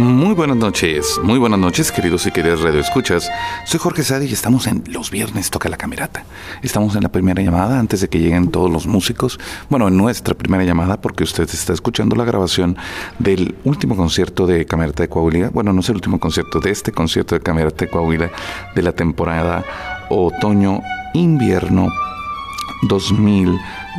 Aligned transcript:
Muy 0.00 0.32
buenas 0.32 0.56
noches, 0.56 1.20
muy 1.22 1.38
buenas 1.38 1.58
noches, 1.58 1.92
queridos 1.92 2.26
y 2.26 2.30
queridas 2.30 2.62
radioescuchas. 2.62 3.30
Soy 3.66 3.78
Jorge 3.78 4.02
Sadi 4.02 4.28
y 4.28 4.32
estamos 4.32 4.66
en 4.66 4.82
Los 4.86 5.10
Viernes 5.10 5.50
Toca 5.50 5.68
la 5.68 5.76
Camerata. 5.76 6.24
Estamos 6.62 6.96
en 6.96 7.02
la 7.02 7.10
primera 7.10 7.42
llamada 7.42 7.78
antes 7.78 8.00
de 8.00 8.08
que 8.08 8.18
lleguen 8.18 8.50
todos 8.50 8.70
los 8.70 8.86
músicos. 8.86 9.38
Bueno, 9.68 9.88
en 9.88 9.98
nuestra 9.98 10.34
primera 10.34 10.64
llamada, 10.64 10.98
porque 11.02 11.22
usted 11.22 11.42
está 11.42 11.74
escuchando 11.74 12.16
la 12.16 12.24
grabación 12.24 12.78
del 13.18 13.56
último 13.64 13.94
concierto 13.94 14.46
de 14.46 14.64
Camerata 14.64 15.02
de 15.02 15.10
Coahuila. 15.10 15.50
Bueno, 15.50 15.74
no 15.74 15.80
es 15.80 15.88
el 15.90 15.96
último 15.96 16.18
concierto, 16.18 16.60
de 16.60 16.70
este 16.70 16.92
concierto 16.92 17.34
de 17.34 17.42
Camerata 17.42 17.84
de 17.84 17.90
Coahuila 17.90 18.30
de 18.74 18.82
la 18.82 18.92
temporada 18.92 19.62
otoño-invierno 20.08 21.90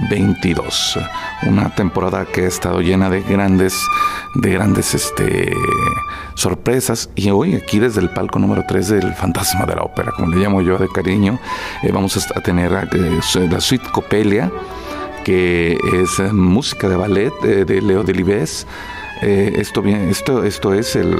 2022. 0.10 1.00
Una 1.48 1.74
temporada 1.74 2.26
que 2.26 2.42
ha 2.42 2.48
estado 2.48 2.82
llena 2.82 3.10
de 3.10 3.22
grandes, 3.22 3.76
de 4.36 4.52
grandes 4.52 4.94
este, 4.94 5.54
sorpresas. 6.36 7.10
Y 7.16 7.30
hoy, 7.30 7.56
aquí 7.56 7.80
desde 7.80 8.02
el 8.02 8.10
palco 8.10 8.40
número 8.40 8.64
3 8.68 8.90
del 8.90 9.14
Fantasma 9.14 9.66
de 9.66 9.76
la 9.76 9.84
Ópera, 9.84 10.12
como 10.12 10.28
le 10.28 10.38
llamo 10.38 10.62
yo 10.62 10.78
de 10.78 10.88
cariño, 10.88 11.40
eh, 11.84 11.92
vamos 11.92 12.18
a 12.18 12.42
tener 12.42 12.72
eh, 12.92 13.50
la 13.50 13.62
suite 13.62 13.88
Copelia, 13.92 14.52
que 15.24 15.78
es 15.94 16.34
música 16.34 16.90
de 16.90 16.96
ballet 16.96 17.34
eh, 17.44 17.66
de 17.66 17.82
Leo 17.82 18.04
Delibes 18.04 18.66
eh, 19.22 19.54
esto, 19.58 19.84
esto, 19.86 20.44
esto 20.44 20.74
es 20.74 20.96
el, 20.96 21.16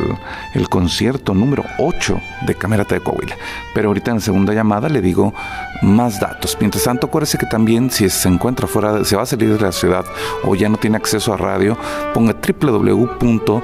concierto 0.70 1.34
número 1.34 1.64
8 1.78 2.20
de 2.48 2.56
Camerata 2.56 2.96
de 2.96 3.02
Coahuila. 3.02 3.36
Pero 3.74 3.90
ahorita 3.90 4.12
en 4.12 4.18
la 4.18 4.22
segunda 4.22 4.54
llamada 4.54 4.90
le 4.90 5.02
digo 5.02 5.34
más 5.82 6.20
datos. 6.20 6.58
Mientras 6.60 6.84
tanto, 6.84 7.08
acuérdese 7.08 7.38
que 7.38 7.46
también 7.46 7.92
si 7.92 8.10
se 8.10 8.28
encuentra 8.28 8.68
fuera, 8.68 9.04
se 9.06 9.16
va 9.16 9.22
a 9.24 9.26
salir 9.26 9.56
de 9.56 9.60
la 9.60 9.72
ciudad 9.72 10.06
o 10.44 10.56
ya 10.56 10.70
no 10.70 10.78
tiene 10.78 10.98
acceso 10.98 11.34
a 11.34 11.38
radio, 11.38 11.78
ponga 12.14 12.36
www.uadec.mx 12.36 13.62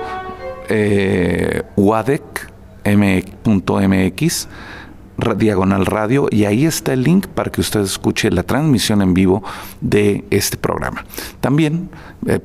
diagonal 5.38 5.86
radio 5.86 6.28
y 6.30 6.46
ahí 6.46 6.66
está 6.66 6.94
el 6.94 7.04
link 7.04 7.28
para 7.28 7.52
que 7.52 7.62
usted 7.62 7.82
escuche 7.82 8.30
la 8.30 8.44
transmisión 8.44 9.02
en 9.02 9.14
vivo 9.14 9.44
de 9.82 10.24
este 10.30 10.58
programa. 10.58 11.04
También 11.42 11.90
eh, 12.26 12.40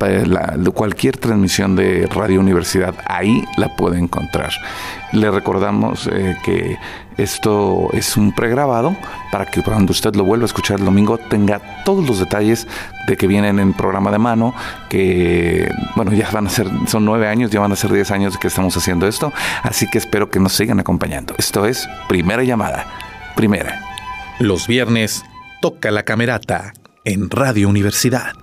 cualquier 0.74 1.16
transmisión 1.16 1.76
de 1.76 2.06
Radio 2.06 2.40
Universidad 2.40 2.94
ahí 3.06 3.42
la 3.56 3.74
puede 3.76 3.98
encontrar. 3.98 4.50
Le 5.12 5.30
recordamos 5.30 6.08
eh, 6.12 6.36
que 6.44 6.78
esto 7.16 7.88
es 7.92 8.16
un 8.16 8.34
pregrabado 8.34 8.96
para 9.30 9.46
que 9.46 9.62
cuando 9.62 9.92
usted 9.92 10.14
lo 10.14 10.24
vuelva 10.24 10.44
a 10.44 10.46
escuchar 10.46 10.78
el 10.78 10.84
domingo 10.84 11.18
tenga 11.18 11.60
todos 11.84 12.06
los 12.06 12.18
detalles 12.18 12.66
de 13.06 13.16
que 13.16 13.26
vienen 13.26 13.58
en 13.58 13.72
programa 13.72 14.10
de 14.10 14.18
mano, 14.18 14.54
que 14.88 15.70
bueno, 15.96 16.12
ya 16.12 16.30
van 16.30 16.46
a 16.46 16.50
ser, 16.50 16.68
son 16.86 17.04
nueve 17.04 17.28
años, 17.28 17.50
ya 17.50 17.60
van 17.60 17.72
a 17.72 17.76
ser 17.76 17.92
diez 17.92 18.10
años 18.10 18.38
que 18.38 18.48
estamos 18.48 18.76
haciendo 18.76 19.06
esto, 19.06 19.32
así 19.62 19.88
que 19.90 19.98
espero 19.98 20.30
que 20.30 20.40
nos 20.40 20.52
sigan 20.52 20.80
acompañando. 20.80 21.34
Esto 21.38 21.66
es 21.66 21.88
primera 22.08 22.44
llamada, 22.44 22.86
primera. 23.34 23.80
Los 24.38 24.66
viernes 24.66 25.24
toca 25.60 25.90
la 25.90 26.04
camerata 26.04 26.72
en 27.04 27.30
Radio 27.30 27.68
Universidad. 27.68 28.41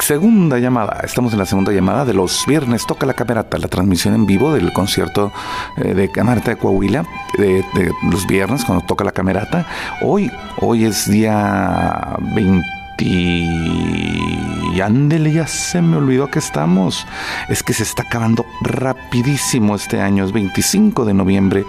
Segunda 0.00 0.58
llamada, 0.58 1.00
estamos 1.04 1.32
en 1.34 1.38
la 1.38 1.46
segunda 1.46 1.72
llamada 1.72 2.04
de 2.04 2.14
los 2.14 2.44
viernes, 2.46 2.86
toca 2.86 3.06
la 3.06 3.14
camerata, 3.14 3.58
la 3.58 3.68
transmisión 3.68 4.14
en 4.14 4.26
vivo 4.26 4.52
del 4.52 4.72
concierto 4.72 5.30
eh, 5.76 5.94
de 5.94 6.10
Camerata 6.10 6.52
de 6.52 6.56
Coahuila, 6.56 7.04
de, 7.38 7.62
los 8.10 8.26
viernes 8.26 8.64
cuando 8.64 8.84
toca 8.86 9.04
la 9.04 9.12
camerata. 9.12 9.66
Hoy, 10.00 10.30
hoy 10.58 10.86
es 10.86 11.08
día 11.08 12.16
20 12.34 12.66
y 12.98 14.80
ándele, 14.80 15.32
ya 15.32 15.46
se 15.46 15.82
me 15.82 15.96
olvidó 15.96 16.30
que 16.30 16.38
estamos. 16.38 17.06
Es 17.48 17.62
que 17.62 17.72
se 17.72 17.82
está 17.82 18.02
acabando 18.02 18.46
rapidísimo 18.62 19.74
este 19.74 20.00
año, 20.00 20.24
es 20.24 20.32
25 20.32 21.04
de 21.04 21.14
noviembre 21.14 21.64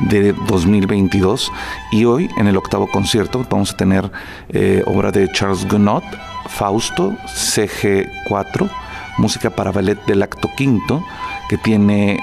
de 0.00 0.32
2022 0.32 1.52
y 1.92 2.04
hoy 2.04 2.28
en 2.36 2.46
el 2.48 2.56
octavo 2.56 2.88
concierto 2.88 3.46
vamos 3.48 3.72
a 3.72 3.76
tener 3.76 4.10
eh, 4.48 4.82
obra 4.86 5.12
de 5.12 5.30
Charles 5.32 5.66
Gounod, 5.68 6.02
Fausto, 6.48 7.12
CG4, 7.26 8.70
música 9.18 9.50
para 9.50 9.72
ballet 9.72 9.98
del 10.06 10.22
acto 10.22 10.48
quinto, 10.56 11.02
que 11.48 11.58
tiene 11.58 12.18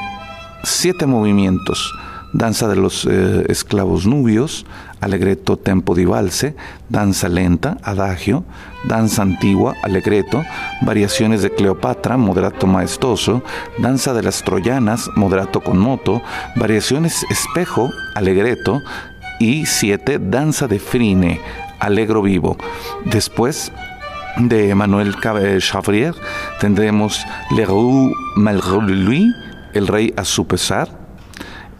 siete 0.63 1.05
movimientos. 1.05 1.93
Danza 2.33 2.67
de 2.67 2.75
los 2.75 3.05
eh, 3.05 3.45
esclavos 3.49 4.07
nubios, 4.07 4.65
alegreto 5.01 5.55
tempo 5.55 5.93
di 5.93 6.03
valse, 6.05 6.55
danza 6.89 7.27
lenta, 7.27 7.77
adagio, 7.83 8.43
danza 8.85 9.21
antigua, 9.21 9.75
alegreto, 9.83 10.43
variaciones 10.81 11.43
de 11.43 11.51
Cleopatra, 11.51 12.17
moderato 12.17 12.65
maestoso, 12.65 13.43
danza 13.77 14.13
de 14.13 14.23
las 14.23 14.43
troyanas, 14.43 15.11
moderato 15.15 15.61
con 15.61 15.77
moto, 15.77 16.23
variaciones 16.55 17.23
espejo, 17.29 17.91
alegreto, 18.15 18.81
y 19.39 19.65
siete, 19.65 20.19
danza 20.19 20.67
de 20.67 20.79
frine, 20.79 21.41
alegro 21.79 22.21
vivo. 22.21 22.57
Después, 23.05 23.71
de 24.37 24.73
Manuel 24.73 25.15
Chavrier 25.59 26.11
tendremos 26.59 27.25
Le 27.55 27.65
Roux 27.65 28.13
malgré 28.35 28.79
lui, 28.81 29.31
El 29.73 29.87
Rey 29.87 30.13
a 30.17 30.23
su 30.23 30.45
pesar, 30.45 30.87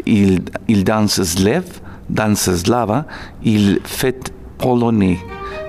Il, 0.06 0.44
il 0.68 0.84
Danse 0.84 1.24
Slev, 1.24 1.64
Danza 2.10 2.52
Eslava, 2.52 3.06
Il 3.44 3.80
Fête 3.84 4.34
Polonais, 4.58 5.20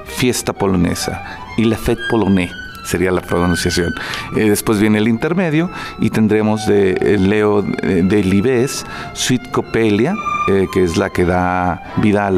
Fiesta 0.04 0.52
Polonesa, 0.52 1.22
Il 1.56 1.74
Fête 1.76 2.00
Polonais 2.10 2.50
sería 2.84 3.10
la 3.10 3.22
pronunciación. 3.22 3.94
Eh, 4.36 4.48
después 4.48 4.78
viene 4.78 4.98
el 4.98 5.08
intermedio 5.08 5.70
y 6.00 6.10
tendremos 6.10 6.66
de 6.66 6.92
eh, 6.92 7.18
Leo 7.18 7.62
de 7.62 8.22
Libes, 8.22 8.84
Suite 9.14 9.50
Copelia, 9.50 10.14
eh, 10.48 10.66
que 10.72 10.84
es 10.84 10.96
la 10.96 11.08
que 11.10 11.24
da 11.24 11.82
vida 11.96 12.30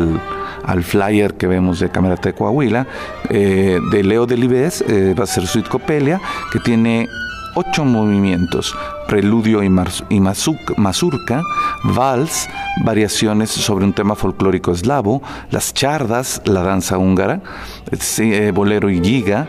al, 0.67 0.85
flyer 0.85 1.35
que 1.35 1.47
vemos 1.47 1.81
de 1.81 1.91
Cámara 1.91 2.17
de 2.17 2.33
Coahuila, 2.33 2.87
eh, 3.31 3.79
de 3.91 4.03
Leo 4.05 4.27
Delibes, 4.27 4.83
eh, 4.83 5.15
va 5.19 5.25
a 5.25 5.27
ser 5.27 5.47
Suite 5.47 5.69
Copelia, 5.69 6.21
que 6.53 6.61
tiene 6.61 7.09
ocho 7.57 7.87
movimientos, 7.87 8.77
preludio 9.09 9.63
y, 9.63 9.71
y 10.11 10.21
mazurca, 10.21 11.43
vals, 11.85 12.49
variaciones 12.85 13.51
sobre 13.51 13.87
un 13.87 13.95
tema 13.95 14.15
folclórico 14.15 14.73
eslavo, 14.73 15.23
las 15.51 15.73
chardas, 15.73 16.43
la 16.45 16.63
danza 16.63 16.99
húngara, 16.99 17.41
eh, 18.19 18.53
bolero 18.55 18.91
y 18.91 19.03
giga, 19.03 19.49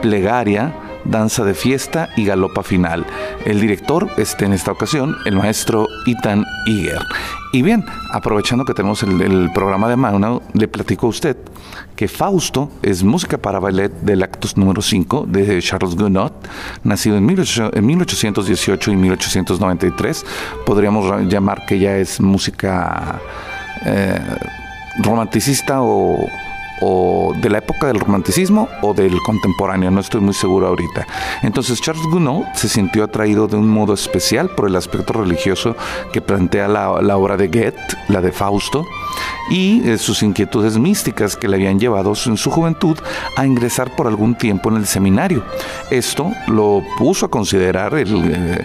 plegaria, 0.00 0.72
danza 1.08 1.44
de 1.44 1.54
fiesta 1.54 2.10
y 2.16 2.24
galopa 2.24 2.62
final. 2.62 3.06
El 3.44 3.60
director 3.60 4.08
este 4.16 4.44
en 4.44 4.52
esta 4.52 4.72
ocasión, 4.72 5.16
el 5.24 5.36
maestro 5.36 5.86
Itan 6.06 6.44
Iger. 6.66 7.02
Y 7.52 7.62
bien, 7.62 7.84
aprovechando 8.12 8.64
que 8.64 8.74
tenemos 8.74 9.02
el, 9.02 9.50
programa 9.54 9.88
de 9.88 9.96
mano, 9.96 10.42
le 10.52 10.68
platico 10.68 11.06
a 11.06 11.10
usted 11.10 11.36
que 11.96 12.06
Fausto 12.06 12.70
es 12.82 13.02
música 13.02 13.38
para 13.38 13.58
ballet 13.58 13.90
del 14.02 14.22
actus 14.22 14.56
número 14.56 14.82
5 14.82 15.26
de 15.28 15.60
Charles 15.62 15.96
Gounod, 15.96 16.32
nacido 16.84 17.16
en, 17.16 17.26
1818 17.26 18.92
y 18.92 18.96
1893. 18.96 20.26
Podríamos 20.66 21.26
llamar 21.26 21.64
que 21.66 21.78
ya 21.78 21.96
es 21.96 22.20
música 22.20 23.18
eh, 23.84 24.20
romanticista 24.98 25.82
o 25.82 26.28
o 26.80 27.32
de 27.40 27.50
la 27.50 27.58
época 27.58 27.86
del 27.86 28.00
romanticismo 28.00 28.68
o 28.82 28.94
del 28.94 29.20
contemporáneo, 29.22 29.90
no 29.90 30.00
estoy 30.00 30.20
muy 30.20 30.34
seguro 30.34 30.68
ahorita. 30.68 31.06
Entonces 31.42 31.80
Charles 31.80 32.04
Gounod 32.06 32.44
se 32.54 32.68
sintió 32.68 33.04
atraído 33.04 33.48
de 33.48 33.56
un 33.56 33.68
modo 33.68 33.94
especial 33.94 34.50
por 34.50 34.68
el 34.68 34.76
aspecto 34.76 35.12
religioso 35.12 35.76
que 36.12 36.20
plantea 36.20 36.68
la, 36.68 37.16
obra 37.16 37.36
de 37.36 37.48
Goethe, 37.48 37.96
la 38.08 38.20
de 38.20 38.32
Fausto, 38.32 38.84
y 39.50 39.88
eh, 39.88 39.98
sus 39.98 40.22
inquietudes 40.22 40.78
místicas 40.78 41.36
que 41.36 41.48
le 41.48 41.56
habían 41.56 41.78
llevado 41.78 42.12
en 42.26 42.36
su 42.36 42.50
juventud 42.50 42.98
a 43.36 43.46
ingresar 43.46 43.94
por 43.96 44.06
algún 44.06 44.36
tiempo 44.36 44.68
en 44.68 44.76
el 44.76 44.86
seminario. 44.86 45.42
Esto 45.90 46.32
lo 46.48 46.82
puso 46.98 47.26
a 47.26 47.30
considerar 47.30 47.94
eh, 47.96 48.04
eh, 48.06 48.58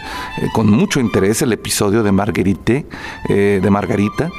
con 0.53 0.69
mucho 0.69 0.99
interés 0.99 1.41
el 1.41 1.53
episodio 1.53 2.03
de 2.03 2.11
Marguerite, 2.11 2.85
de 3.27 3.69
Margarita, 3.69 4.29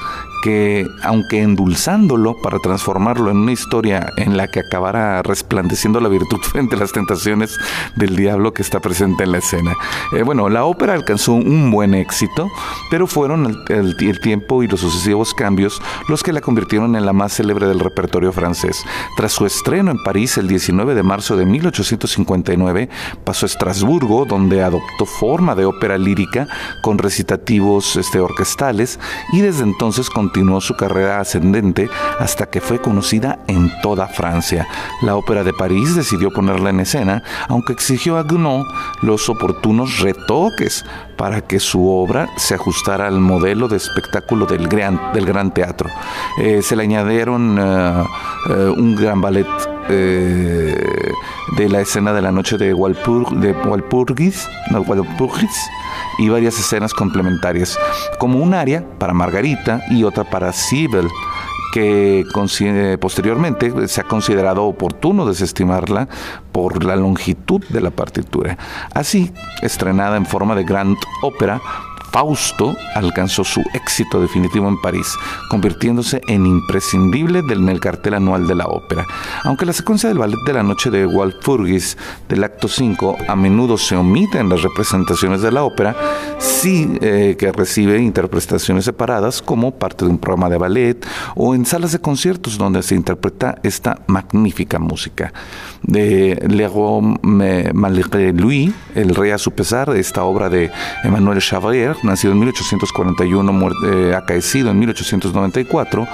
que 0.44 0.87
aunque 1.02 1.41
endulzándolo 1.41 2.37
para 2.43 2.58
transformarlo 2.58 3.31
en 3.31 3.38
una 3.38 3.52
historia 3.52 4.12
en 4.19 4.37
la 4.37 4.46
que 4.49 4.61
acabará 4.61 5.23
resplandeciendo 5.23 6.00
la 6.00 6.11
virtud 6.11 6.38
frente 6.43 6.76
a 6.76 6.81
las 6.81 6.93
tentaciones 6.93 7.56
del 7.96 8.14
diablo 8.14 8.52
que 8.52 8.61
está 8.61 8.79
presente 8.79 9.25
en 9.25 9.32
la 9.32 9.38
escena. 9.38 9.75
Eh, 10.12 10.23
bueno, 10.23 10.50
la 10.50 10.67
ópera 10.67 10.93
alcanzó 10.93 11.32
un 11.32 11.70
buen 11.70 11.94
éxito, 11.94 12.50
pero 12.91 13.06
fueron 13.06 13.64
el, 13.70 13.96
el, 13.96 14.20
tiempo 14.20 14.62
y 14.62 14.69
los 14.69 14.81
sucesivos 14.81 15.32
cambios 15.32 15.81
los 16.11 16.23
que 16.23 16.35
la 16.35 16.43
convirtieron 16.43 16.94
en 16.94 17.06
la 17.06 17.14
más 17.14 17.32
célebre 17.32 17.67
del 17.67 17.81
repertorio 17.81 18.31
francés. 18.31 18.85
Tras 19.17 19.32
su 19.32 19.47
estreno 19.47 19.93
en 19.93 20.02
París 20.02 20.37
el 20.37 20.47
19 20.47 20.94
de 20.94 21.02
marzo 21.02 21.38
de 21.38 21.47
1859, 21.47 22.90
pasó 23.25 23.47
a 23.47 23.49
Estrasburgo, 23.49 24.26
donde 24.26 24.62
adoptó 24.62 25.06
forma 25.06 25.55
de 25.55 25.64
ópera 25.64 25.97
lírica 25.97 26.49
con 26.82 26.99
recitativos 26.99 27.97
este, 27.97 28.20
orquestales 28.20 29.00
y 29.32 29.40
desde 29.40 29.62
entonces 29.62 30.11
continuó 30.11 30.34
su 30.61 30.75
carrera 30.75 31.21
ascendente 31.21 31.89
hasta 32.19 32.47
que 32.47 32.61
fue 32.61 32.81
conocida 32.81 33.39
en 33.47 33.71
toda 33.83 34.09
Francia. 34.09 34.67
La 35.03 35.17
Ópera 35.17 35.45
de 35.45 35.53
París 35.53 35.95
decidió 35.95 36.31
ponerla 36.31 36.71
en 36.71 36.81
escena, 36.81 37.23
aunque 37.49 37.73
exigió 37.73 38.17
a 38.17 38.25
Gounod 38.25 38.67
los 39.03 39.29
oportunos 39.29 40.01
retoques 40.01 40.85
para 41.16 41.40
que 41.43 41.61
su 41.61 41.88
obra 41.88 42.28
se 42.37 42.55
ajustara 42.55 43.06
al 43.06 43.20
modelo 43.20 43.69
de 43.69 43.76
espectáculo 43.76 44.46
del 44.46 44.69
gran, 44.69 45.52
teatro. 45.52 45.90
Eh, 46.40 46.62
se 46.62 46.76
le 46.76 46.82
añadieron 46.82 47.58
eh, 47.58 48.05
eh, 48.50 48.75
un 48.76 48.96
gran 48.96 49.20
ballet 49.20 49.46
de 49.88 51.69
la 51.69 51.81
escena 51.81 52.14
de 52.14 52.22
la 52.22 52.32
noche 52.32 52.56
de, 52.56 52.69
de 52.69 52.72
Walpurgis, 52.72 54.49
Walpurgis 54.87 55.70
y 56.19 56.28
varias 56.28 56.58
escenas 56.58 56.94
complementarias, 56.94 57.78
como 58.19 58.38
un 58.38 58.55
área 58.55 58.82
para 58.99 59.12
Margarita 59.12 59.82
y 59.90 60.05
otra 60.05 60.25
para 60.25 60.52
Sibyl 60.52 61.08
que 61.75 62.25
posteriormente 63.00 63.88
se 63.88 64.00
ha 64.00 64.05
considerado 64.05 64.62
oportuno 64.62 65.26
desestimarla 65.26 66.06
por 66.53 66.85
la 66.85 66.94
longitud 66.94 67.65
de 67.69 67.81
la 67.81 67.91
partitura. 67.91 68.56
Así, 68.93 69.32
estrenada 69.61 70.17
en 70.17 70.25
forma 70.25 70.55
de 70.55 70.62
grand 70.62 70.97
ópera, 71.23 71.61
Fausto 72.14 72.76
alcanzó 72.94 73.43
su 73.43 73.61
éxito 73.75 74.20
definitivo 74.20 74.69
en 74.69 74.81
París, 74.81 75.16
convirtiéndose 75.50 76.20
en 76.28 76.46
imprescindible 76.46 77.40
en 77.40 77.69
el 77.69 77.81
cartel 77.81 78.14
anual 78.14 78.46
de 78.46 78.55
la 78.55 78.66
ópera. 78.66 79.05
Aunque 79.43 79.66
la 79.66 79.72
secuencia 79.72 80.08
del 80.08 80.19
ballet 80.19 80.38
de 80.46 80.52
la 80.52 80.62
noche 80.62 80.90
de 80.90 81.06
Walpurgis 81.06 81.99
del 82.28 82.44
acto 82.44 82.69
5 82.69 83.16
a 83.26 83.34
menudo 83.34 83.76
se 83.76 83.96
omite 83.96 84.38
en 84.38 84.49
las 84.49 84.62
representaciones 84.62 85.43
de 85.43 85.50
la 85.50 85.64
ópera, 85.64 85.96
sí 86.38 86.96
eh, 87.00 87.34
que 87.37 87.50
recibe 87.50 87.99
interpretaciones 87.99 88.84
separadas 88.84 89.43
como 89.43 89.72
parte 89.72 90.05
de 90.05 90.12
un 90.12 90.19
programa 90.19 90.49
de 90.49 90.56
ballet 90.56 91.05
o 91.34 91.52
en 91.52 91.66
salas 91.66 91.90
de 91.90 91.99
conciertos 91.99 92.56
donde 92.58 92.84
se 92.84 92.94
interpreta 92.94 93.58
esta 93.64 93.99
magnífica 94.06 94.78
música. 94.78 95.32
De 95.82 96.40
Leroy 96.49 97.19
Malgré 97.22 98.32
Louis, 98.32 98.72
El 98.94 99.16
Rey 99.16 99.32
a 99.32 99.38
su 99.38 99.50
pesar, 99.50 99.90
esta 99.96 100.22
obra 100.22 100.49
de 100.49 100.70
Emmanuel 101.02 101.40
Chavrier, 101.40 101.96
nacido 102.05 102.33
en 102.33 102.39
1841, 102.41 103.71
eh, 103.87 104.15
acaecido 104.15 104.71
en 104.71 104.79
1894. 104.79 106.06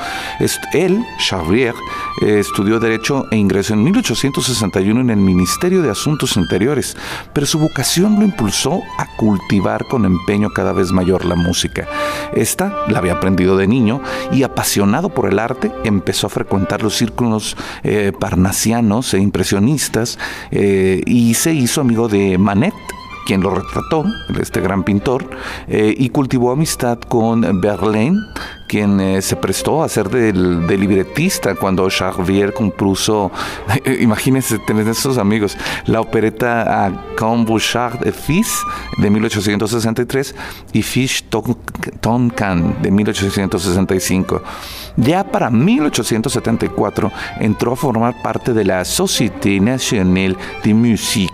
él, 0.73 1.05
Charrier, 1.19 1.75
eh, 2.23 2.39
estudió 2.39 2.81
Derecho 2.81 3.27
e 3.31 3.37
ingresó 3.37 3.75
en 3.75 3.85
1861 3.85 5.01
en 5.01 5.11
el 5.11 5.19
Ministerio 5.19 5.83
de 5.83 5.91
Asuntos 5.91 6.37
Interiores, 6.37 6.97
pero 7.33 7.47
su 7.47 7.59
vocación 7.59 8.19
lo 8.19 8.25
impulsó 8.25 8.81
a 8.99 9.07
cultivar 9.17 9.85
con 9.87 10.05
empeño 10.05 10.51
cada 10.51 10.73
vez 10.73 10.93
mayor 10.93 11.25
la 11.25 11.35
música. 11.35 11.87
Esta 12.33 12.85
la 12.89 12.99
había 12.99 13.15
aprendido 13.15 13.57
de 13.57 13.67
niño 13.67 14.01
y 14.33 14.43
apasionado 14.43 15.11
por 15.11 15.29
el 15.29 15.39
arte 15.39 15.73
empezó 15.85 16.27
a 16.27 16.31
frecuentar 16.31 16.83
los 16.83 16.97
círculos 16.97 17.57
eh, 17.83 18.13
parnasianos 18.19 19.13
e 19.15 19.19
impresionistas 19.19 20.19
y 20.51 21.35
se 21.35 21.53
hizo 21.53 21.81
amigo 21.81 22.09
de 22.09 22.39
Manet 22.39 22.75
quien 23.27 23.41
lo 23.43 23.51
retrató, 23.51 24.05
este 24.41 24.61
gran 24.61 24.85
pintor, 24.85 25.29
eh, 25.69 25.95
y 25.97 26.11
cultivó 26.11 26.53
amistad 26.53 26.99
con 27.01 27.61
Verlaine, 27.61 28.19
quien 28.71 29.01
eh, 29.01 29.21
se 29.21 29.35
prestó 29.35 29.83
a 29.83 29.89
ser 29.89 30.09
del, 30.09 30.65
libretista 30.69 31.57
cuando 31.57 31.91
Charvier 31.91 32.53
compuso, 32.53 33.33
imagínense 34.01 34.61
tener 34.61 34.87
esos 34.87 35.19
amigos, 35.19 35.57
la 35.87 36.01
opereta 36.01 36.87
a 36.87 37.17
Comme 37.17 37.45
Bouchard 37.45 38.07
et 38.07 38.15
Fils 38.15 38.63
de 38.99 39.11
1863 39.11 40.37
y 40.73 40.83
Fish 40.83 41.25
Tonkan 42.01 42.81
de 42.81 42.93
1865. 42.93 44.41
Ya 44.97 45.25
para 45.25 45.51
1874 45.51 47.11
entró 47.41 47.73
a 47.73 47.77
formar 47.77 48.23
parte 48.23 48.53
de 48.53 48.65
la 48.65 48.85
Société 48.85 49.59
Nationale 49.59 50.37
de 50.63 50.75
Musique, 50.75 51.33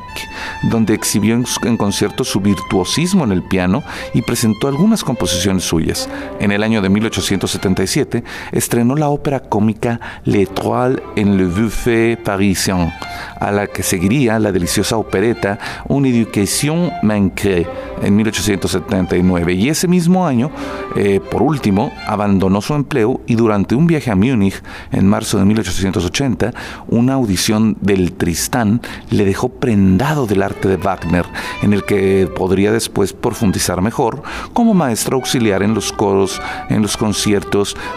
donde 0.70 0.94
exhibió 0.94 1.34
en, 1.34 1.76
conciertos 1.76 2.28
su 2.28 2.40
virtuosismo 2.40 3.24
en 3.24 3.32
el 3.32 3.42
piano 3.42 3.82
y 4.14 4.22
presentó 4.22 4.68
algunas 4.68 5.02
composiciones 5.04 5.64
suyas. 5.64 6.08
En 6.38 6.52
el 6.52 6.62
año 6.62 6.80
de 6.80 6.88
1877 7.26 8.22
estrenó 8.52 8.94
la 8.94 9.08
ópera 9.08 9.40
cómica 9.40 10.00
L'Étoile 10.24 11.02
en 11.16 11.36
le 11.36 11.46
Buffet 11.46 12.16
Parisien, 12.22 12.92
a 13.40 13.50
la 13.50 13.66
que 13.66 13.82
seguiría 13.82 14.38
la 14.38 14.52
deliciosa 14.52 14.96
opereta 14.96 15.58
Une 15.88 16.06
éducation 16.06 16.92
manquée 17.02 17.66
en 18.02 18.16
1879. 18.16 19.54
Y 19.54 19.68
ese 19.68 19.88
mismo 19.88 20.26
año, 20.26 20.50
eh, 20.94 21.20
por 21.20 21.42
último, 21.42 21.92
abandonó 22.06 22.60
su 22.60 22.74
empleo 22.74 23.20
y 23.26 23.34
durante 23.34 23.74
un 23.74 23.86
viaje 23.86 24.10
a 24.10 24.16
Múnich 24.16 24.62
en 24.92 25.08
marzo 25.08 25.38
de 25.38 25.44
1880, 25.44 26.52
una 26.88 27.14
audición 27.14 27.76
del 27.80 28.12
Tristán 28.12 28.80
le 29.10 29.24
dejó 29.24 29.48
prendado 29.48 30.26
del 30.26 30.42
arte 30.42 30.68
de 30.68 30.76
Wagner, 30.76 31.24
en 31.62 31.72
el 31.72 31.84
que 31.84 32.28
podría 32.36 32.70
después 32.70 33.12
profundizar 33.12 33.80
mejor 33.82 34.22
como 34.52 34.74
maestro 34.74 35.16
auxiliar 35.16 35.62
en 35.62 35.74
los 35.74 35.92
coros, 35.92 36.40
en 36.68 36.82
los 36.82 36.96
conciertos 36.96 37.15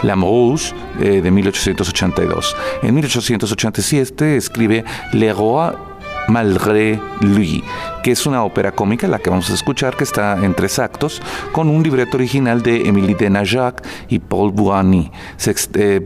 La 0.04 0.16
Mousse 0.16 0.74
eh, 1.00 1.22
de 1.22 1.32
1882. 1.32 2.56
En 2.84 2.96
1887 2.96 4.38
escribe 4.38 4.84
Le 5.14 5.34
Roi 5.34 5.90
Malgré 6.30 7.00
lui, 7.22 7.64
que 8.04 8.12
es 8.12 8.28
una 8.28 8.44
ópera 8.44 8.72
cómica, 8.72 9.08
la 9.08 9.18
que 9.18 9.32
vamos 9.32 9.50
a 9.50 9.56
escuchar, 9.56 9.98
que 9.98 10.04
está 10.04 10.38
en 10.44 10.54
tres 10.54 10.78
actos, 10.78 11.24
con 11.52 11.70
un 11.70 11.82
libreto 11.82 12.18
original 12.18 12.62
de 12.62 12.88
Émilie 12.88 13.16
Denajac 13.16 13.84
y 14.10 14.20
Paul 14.20 14.52
Bourani. 14.52 15.12
Eh, 15.74 16.00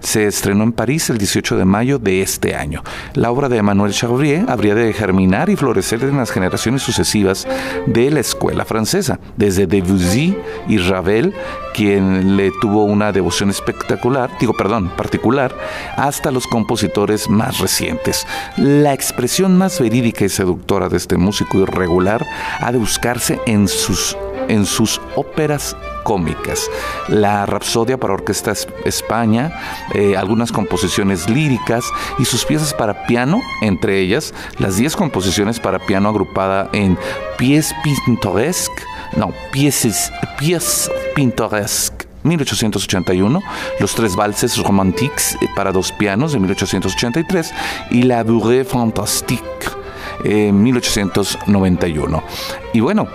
se 0.00 0.26
estrenó 0.26 0.64
en 0.64 0.72
París 0.72 1.10
el 1.10 1.18
18 1.18 1.56
de 1.56 1.64
mayo 1.64 1.98
de 1.98 2.22
este 2.22 2.54
año. 2.54 2.82
La 3.14 3.30
obra 3.30 3.48
de 3.48 3.58
Emmanuel 3.58 3.92
Charrier 3.92 4.44
habría 4.48 4.74
de 4.74 4.92
germinar 4.92 5.48
y 5.50 5.56
florecer 5.56 6.02
en 6.04 6.16
las 6.16 6.30
generaciones 6.30 6.82
sucesivas 6.82 7.46
de 7.86 8.10
la 8.10 8.20
escuela 8.20 8.64
francesa, 8.64 9.18
desde 9.36 9.66
Debussy 9.66 10.36
y 10.68 10.78
Ravel, 10.78 11.34
quien 11.74 12.36
le 12.36 12.50
tuvo 12.60 12.84
una 12.84 13.12
devoción 13.12 13.50
espectacular, 13.50 14.30
digo, 14.38 14.52
perdón, 14.54 14.90
particular, 14.96 15.54
hasta 15.96 16.30
los 16.30 16.46
compositores 16.46 17.28
más 17.28 17.58
recientes. 17.58 18.26
La 18.56 18.92
expresión 18.92 19.56
más 19.56 19.80
verídica 19.80 20.24
y 20.24 20.28
seductora 20.28 20.88
de 20.88 20.96
este 20.96 21.16
músico 21.16 21.58
irregular 21.58 22.24
ha 22.60 22.72
de 22.72 22.78
buscarse 22.78 23.40
en 23.46 23.68
sus 23.68 24.16
en 24.48 24.66
sus 24.66 25.00
óperas 25.16 25.76
cómicas. 26.02 26.70
La 27.08 27.46
Rapsodia 27.46 27.98
para 27.98 28.14
Orquesta 28.14 28.52
España, 28.84 29.52
eh, 29.94 30.16
algunas 30.16 30.52
composiciones 30.52 31.28
líricas 31.28 31.84
y 32.18 32.24
sus 32.24 32.44
piezas 32.44 32.74
para 32.74 33.06
piano, 33.06 33.40
entre 33.62 34.00
ellas 34.00 34.34
las 34.58 34.76
10 34.76 34.96
composiciones 34.96 35.60
para 35.60 35.78
piano 35.78 36.08
agrupada 36.08 36.68
en 36.72 36.98
Pies 37.38 37.74
Pintoresques, 37.82 38.84
no, 39.16 39.32
Pièces, 39.52 40.12
Pièces 40.38 40.90
Pintoresques 41.14 42.08
1881, 42.24 43.42
los 43.80 43.94
tres 43.94 44.16
valses 44.16 44.56
romantiques 44.58 45.36
para 45.54 45.72
dos 45.72 45.92
pianos 45.92 46.32
de 46.32 46.40
1883 46.40 47.52
y 47.90 48.02
la 48.02 48.24
Bourrée 48.24 48.64
Fantastique 48.64 49.44
en 50.24 50.62
1891. 50.62 52.22
Y 52.72 52.80
bueno, 52.80 53.08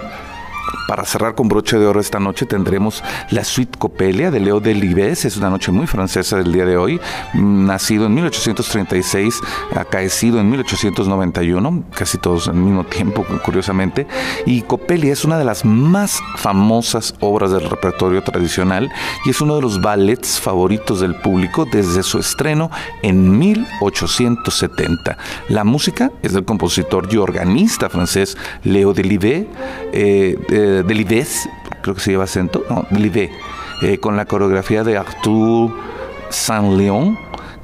para 0.90 1.06
cerrar 1.06 1.36
con 1.36 1.48
broche 1.48 1.78
de 1.78 1.86
oro 1.86 2.00
esta 2.00 2.20
noche 2.20 2.48
tendremos 2.48 3.04
la 3.30 3.44
Suite 3.44 3.78
Copelia 3.78 4.32
de 4.32 4.40
Leo 4.40 4.60
Delibes, 4.60 5.24
es 5.24 5.38
una 5.38 5.52
noche 5.52 5.72
muy 5.72 5.86
francesa 5.86 6.38
del 6.38 6.52
día 6.52 6.66
de 6.66 6.78
hoy, 6.78 7.00
mm, 7.36 7.68
nacido 7.68 8.08
en 8.08 8.16
1836, 8.16 9.40
acaecido 9.76 10.40
en 10.40 10.50
1891, 10.50 11.84
casi 11.94 12.18
todos 12.18 12.48
al 12.48 12.56
mismo 12.56 12.86
tiempo, 12.86 13.24
curiosamente, 13.46 14.08
y 14.48 14.64
Copelia 14.64 15.14
es 15.14 15.24
una 15.26 15.38
de 15.38 15.46
las 15.46 15.64
más 15.64 16.20
famosas 16.38 17.14
obras 17.20 17.52
del 17.52 17.70
repertorio 17.70 18.24
tradicional 18.24 18.92
y 19.28 19.30
es 19.30 19.42
uno 19.42 19.58
de 19.58 19.62
los 19.62 19.82
ballets 19.82 20.40
favoritos 20.40 21.02
del 21.02 21.14
público 21.14 21.68
desde 21.72 22.02
su 22.02 22.18
estreno 22.18 22.72
en 23.04 23.38
1870. 23.38 25.20
La 25.50 25.64
música 25.64 26.12
es 26.24 26.34
del 26.34 26.46
compositor 26.46 27.08
y 27.12 27.18
organista 27.18 27.90
francés 27.90 28.38
Leo 28.64 28.96
Delibes, 28.96 29.46
eh, 29.94 30.79
Delibes, 30.84 31.50
creo 31.82 31.96
que 31.96 32.02
se 32.02 32.12
lleva 32.12 32.26
acento, 32.26 32.64
no, 32.70 32.86
Delibes 32.90 33.32
eh, 33.82 33.98
con 34.00 34.18
la 34.18 34.26
coreografía 34.26 34.84
de 34.84 34.98
Arthur 34.98 35.72
Saint-Léon 36.30 37.18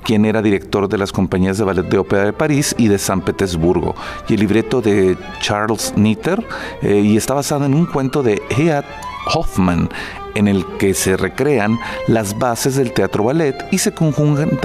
quien 0.05 0.23
era 0.23 0.41
director 0.41 0.87
de 0.87 0.99
las 0.99 1.11
compañías 1.11 1.57
de 1.57 1.63
ballet 1.63 1.83
de 1.83 1.97
ópera 1.97 2.25
de 2.25 2.31
París 2.31 2.75
y 2.77 2.87
de 2.87 2.99
San 2.99 3.21
Petersburgo, 3.21 3.95
y 4.29 4.35
el 4.35 4.39
libreto 4.39 4.79
de 4.79 5.17
Charles 5.41 5.93
Nitter, 5.97 6.45
eh, 6.83 6.99
y 6.99 7.17
está 7.17 7.33
basado 7.33 7.65
en 7.65 7.73
un 7.73 7.87
cuento 7.87 8.21
de 8.21 8.39
Heat 8.51 8.85
Hoffman, 9.33 9.89
en 10.35 10.47
el 10.47 10.63
que 10.77 10.93
se 10.93 11.17
recrean 11.17 11.79
las 12.07 12.37
bases 12.37 12.75
del 12.75 12.91
teatro 12.91 13.23
ballet 13.23 13.55
y 13.71 13.79
se 13.79 13.93
conjugan 13.93 14.59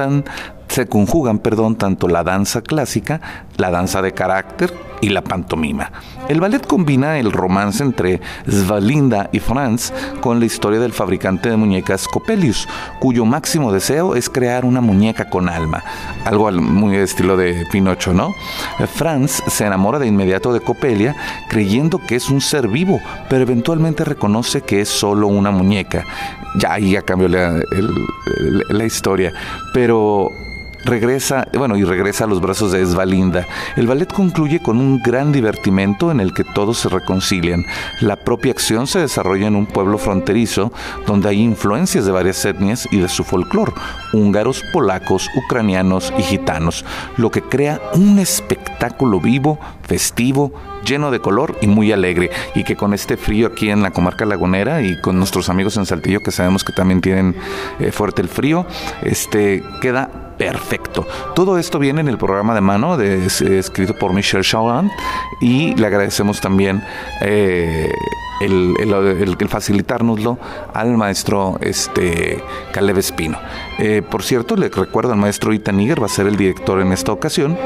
se 0.69 0.87
conjugan, 0.87 1.39
perdón, 1.39 1.77
tanto 1.77 2.07
la 2.07 2.23
danza 2.23 2.61
clásica, 2.61 3.21
la 3.57 3.71
danza 3.71 4.03
de 4.03 4.13
carácter 4.13 4.73
y 5.01 5.09
la 5.09 5.23
pantomima. 5.23 5.91
El 6.29 6.41
ballet 6.41 6.67
combina 6.67 7.19
el 7.19 7.33
romance 7.33 7.83
entre 7.83 8.21
Svalinda 8.47 9.29
y 9.33 9.41
Franz 9.41 9.93
con 10.21 10.39
la 10.39 10.47
historia 10.47 10.79
del 10.79 10.93
fabricante 10.93 11.51
de 11.51 11.57
muñecas 11.57 12.07
Coppelius, 12.07 12.69
cuyo 13.01 13.25
máximo 13.25 13.73
deseo 13.73 14.15
es 14.15 14.29
crear 14.29 14.65
una 14.65 14.81
muñeca 14.81 15.29
con 15.29 15.49
alma, 15.49 15.83
algo 16.25 16.51
muy 16.53 16.97
estilo 16.97 17.37
de 17.37 17.67
Pinocho, 17.73 18.13
¿no? 18.13 18.35
Franz 18.95 19.43
se 19.47 19.65
enamora 19.65 19.99
de 19.99 20.07
inmediato 20.07 20.53
de 20.53 20.61
Coppelia 20.61 21.17
creyendo 21.49 21.99
que 22.07 22.17
es 22.17 22.31
un 22.31 22.41
ser 22.41 22.69
vivo, 22.69 23.01
pero 23.29 23.43
eventualmente 23.43 24.05
reconoce 24.05 24.63
que 24.63 24.81
es 24.81 24.89
solo 24.89 25.27
una 25.27 25.51
muñeca. 25.51 26.05
Ya 26.57 26.75
ahí 26.75 26.93
ya 26.93 27.03
cambió 27.03 27.29
la, 27.29 27.61
la 28.69 28.85
historia, 28.85 29.33
pero 29.73 30.31
regresa, 30.85 31.47
bueno, 31.57 31.77
y 31.77 31.85
regresa 31.85 32.25
a 32.25 32.27
los 32.27 32.41
brazos 32.41 32.73
de 32.73 32.83
Esvalinda. 32.83 33.47
El 33.77 33.87
ballet 33.87 34.13
concluye 34.13 34.61
con 34.61 34.79
un 34.79 35.01
gran 35.03 35.33
divertimento 35.33 36.11
en 36.11 36.21
el 36.21 36.33
que 36.33 36.45
todos 36.45 36.79
se 36.79 36.89
reconcilian. 36.89 37.65
La 38.01 38.17
propia 38.17 38.53
acción 38.53 38.87
se 38.87 39.01
desarrolla 39.01 39.47
en 39.47 39.57
un 39.57 39.67
pueblo 39.67 39.99
fronterizo 39.99 40.73
donde 41.07 41.29
hay 41.29 41.41
influencias 41.41 42.05
de 42.05 42.13
varias 42.13 42.45
etnias 42.45 42.89
y 42.91 42.99
de 42.99 43.09
su 43.09 43.25
folclore, 43.25 43.73
húngaros, 44.13 44.63
polacos, 44.73 45.29
ucranianos 45.37 46.13
y 46.19 46.23
gitanos, 46.23 46.85
lo 47.17 47.31
que 47.31 47.43
crea 47.43 47.81
un 47.95 48.19
espectáculo 48.19 49.21
vivo, 49.21 49.59
festivo, 49.83 50.53
lleno 50.85 51.11
de 51.11 51.21
color 51.21 51.57
y 51.61 51.67
muy 51.67 51.93
alegre. 51.93 52.31
Y 52.55 52.65
que 52.65 52.77
con 52.77 52.95
este 52.95 53.17
frío 53.17 53.49
aquí 53.49 53.71
en 53.71 53.83
la 53.83 53.91
comarca 53.91 54.25
lagunera 54.25 54.83
y 54.83 55.01
con 55.01 55.19
nuestros 55.19 55.49
amigos 55.49 55.77
en 55.77 55.87
Saltillo, 55.87 56.21
que 56.21 56.31
sabemos 56.31 56.65
que 56.65 56.73
también 56.73 57.01
tienen 57.01 57.37
eh, 57.79 57.93
fuerte 57.93 58.23
el 58.23 58.29
frío, 58.29 58.67
este 59.03 59.63
queda 59.81 60.20
perfecto. 60.41 61.07
Todo 61.35 61.59
esto 61.59 61.79
viene 61.79 62.01
en 62.01 62.09
el 62.09 62.17
programa 62.17 62.55
de 62.55 62.63
mano 62.63 62.97
de, 62.97 63.27
escrito 63.27 63.95
por 63.95 64.15
Michelle 64.15 64.43
Chauhan 64.43 64.91
y 65.39 65.75
le 65.75 65.87
agradecemos 65.87 66.41
también 66.41 66.83
eh, 67.21 67.93
el, 68.41 68.75
el, 68.79 69.49
facilitárnoslo 69.49 70.39
al 70.73 70.97
maestro 70.97 71.59
este, 71.61 72.43
Caleb 72.73 72.97
Espino. 72.97 73.39
Eh, 73.79 74.01
por 74.01 74.23
cierto, 74.23 74.57
le 74.57 74.71
recuerdo 74.71 75.13
al 75.13 75.19
maestro 75.19 75.53
Ita 75.53 75.73
Niger, 75.73 76.01
va 76.03 76.07
a 76.07 76.09
ser 76.09 76.27
el 76.27 76.37
director 76.37 76.81
en 76.81 76.93
esta 76.93 77.13
ocasión. 77.13 77.59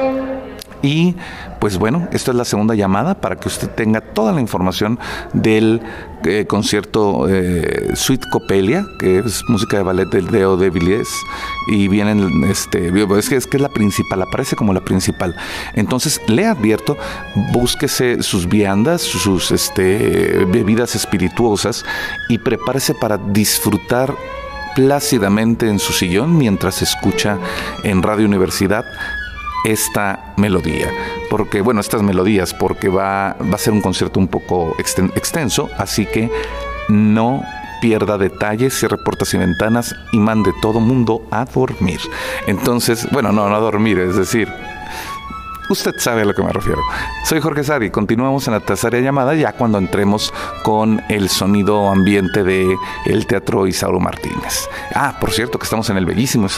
Y 0.84 1.16
pues 1.60 1.78
bueno, 1.78 2.06
esta 2.12 2.32
es 2.32 2.36
la 2.36 2.44
segunda 2.44 2.74
llamada 2.74 3.14
para 3.14 3.36
que 3.36 3.48
usted 3.48 3.70
tenga 3.70 4.02
toda 4.02 4.32
la 4.32 4.42
información 4.42 4.98
del 5.32 5.80
eh, 6.24 6.44
concierto 6.46 7.26
eh, 7.26 7.92
Suite 7.94 8.26
Copelia, 8.30 8.84
que 8.98 9.20
es 9.20 9.42
música 9.48 9.78
de 9.78 9.82
ballet 9.82 10.10
del 10.10 10.26
Deo 10.26 10.58
de 10.58 10.68
Villiers, 10.68 11.08
y 11.68 11.88
vienen, 11.88 12.44
este, 12.44 12.88
es 12.88 13.28
que, 13.30 13.36
es 13.36 13.46
que 13.46 13.56
es 13.56 13.62
la 13.62 13.70
principal, 13.70 14.20
aparece 14.20 14.56
como 14.56 14.74
la 14.74 14.84
principal. 14.84 15.34
Entonces, 15.72 16.20
le 16.28 16.44
advierto, 16.44 16.98
búsquese 17.54 18.22
sus 18.22 18.46
viandas, 18.46 19.00
sus 19.00 19.52
este, 19.52 20.44
bebidas 20.44 20.94
espirituosas 20.94 21.82
y 22.28 22.36
prepárese 22.36 22.92
para 22.92 23.16
disfrutar 23.16 24.14
plácidamente 24.76 25.66
en 25.70 25.78
su 25.78 25.94
sillón 25.94 26.36
mientras 26.36 26.82
escucha 26.82 27.38
en 27.84 28.02
Radio 28.02 28.26
Universidad 28.26 28.84
esta 29.64 30.34
melodía, 30.36 30.90
porque 31.30 31.60
bueno, 31.60 31.80
estas 31.80 32.02
melodías, 32.02 32.54
porque 32.54 32.88
va, 32.88 33.36
va 33.40 33.54
a 33.54 33.58
ser 33.58 33.72
un 33.72 33.80
concierto 33.80 34.20
un 34.20 34.28
poco 34.28 34.76
extenso, 34.78 35.70
así 35.78 36.06
que 36.06 36.30
no 36.88 37.42
pierda 37.80 38.16
detalles, 38.16 38.78
cierre 38.78 38.98
puertas 38.98 39.34
y 39.34 39.38
ventanas 39.38 39.94
y 40.12 40.18
mande 40.18 40.52
todo 40.62 40.80
mundo 40.80 41.26
a 41.30 41.44
dormir. 41.44 42.00
Entonces, 42.46 43.06
bueno, 43.10 43.32
no, 43.32 43.48
no 43.48 43.56
a 43.56 43.60
dormir, 43.60 43.98
es 43.98 44.16
decir, 44.16 44.50
Usted 45.70 45.94
sabe 45.98 46.22
a 46.22 46.24
lo 46.26 46.34
que 46.34 46.42
me 46.42 46.52
refiero. 46.52 46.82
Soy 47.24 47.40
Jorge 47.40 47.64
Sari. 47.64 47.90
Continuamos 47.90 48.46
en 48.48 48.52
la 48.52 48.60
tercera 48.60 49.00
llamada 49.00 49.34
ya 49.34 49.52
cuando 49.52 49.78
entremos 49.78 50.32
con 50.62 51.00
el 51.08 51.30
sonido 51.30 51.88
ambiente 51.88 52.44
de 52.44 52.76
el 53.06 53.26
Teatro 53.26 53.66
Isauro 53.66 53.98
Martínez. 53.98 54.68
Ah, 54.94 55.16
por 55.18 55.32
cierto 55.32 55.58
que 55.58 55.64
estamos 55.64 55.88
en 55.88 55.96
el 55.96 56.04
bellísimo 56.04 56.48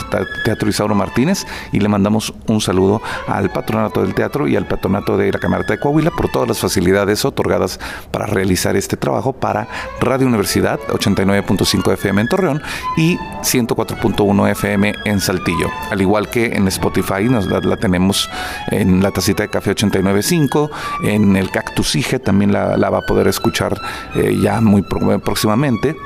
Teatro 0.45 0.69
Isauro 0.69 0.97
Martínez 0.97 1.47
y 1.71 1.79
le 1.79 1.89
mandamos 1.89 2.35
un 2.49 2.61
saludo 2.61 3.01
al 3.29 3.51
patronato 3.51 4.03
del 4.03 4.13
teatro 4.13 4.49
y 4.49 4.57
al 4.57 4.67
patronato 4.67 5.17
de 5.17 5.31
la 5.31 5.39
Cámara 5.39 5.63
de 5.63 5.79
Coahuila 5.79 6.11
por 6.11 6.29
todas 6.29 6.49
las 6.49 6.59
facilidades 6.59 7.25
otorgadas 7.25 7.79
para 8.11 8.27
realizar 8.27 8.75
este 8.75 8.97
trabajo 8.97 9.33
para 9.33 9.69
Radio 10.01 10.27
Universidad 10.27 10.81
89.5 10.89 11.93
FM 11.93 12.23
en 12.23 12.29
Torreón 12.29 12.63
y 12.97 13.19
104.1 13.43 14.51
FM 14.51 14.95
en 15.05 15.21
Saltillo. 15.21 15.71
Al 15.93 16.01
igual 16.01 16.29
que 16.29 16.47
en 16.47 16.67
Spotify 16.67 17.29
nos 17.29 17.47
la 17.47 17.77
tenemos 17.77 18.29
en 18.73 18.96
la 19.03 19.11
tacita 19.11 19.43
de 19.43 19.49
café 19.49 19.71
895, 19.71 20.71
en 21.03 21.37
el 21.37 21.51
Cactus 21.51 21.95
Ige 21.97 22.19
también 22.19 22.53
la, 22.53 22.77
va 22.91 22.99
a 22.99 23.03
poder 23.03 23.29
escuchar 23.29 23.81
eh, 24.15 24.37
ya 24.41 24.61
muy 24.61 24.83
próximamente 24.83 25.97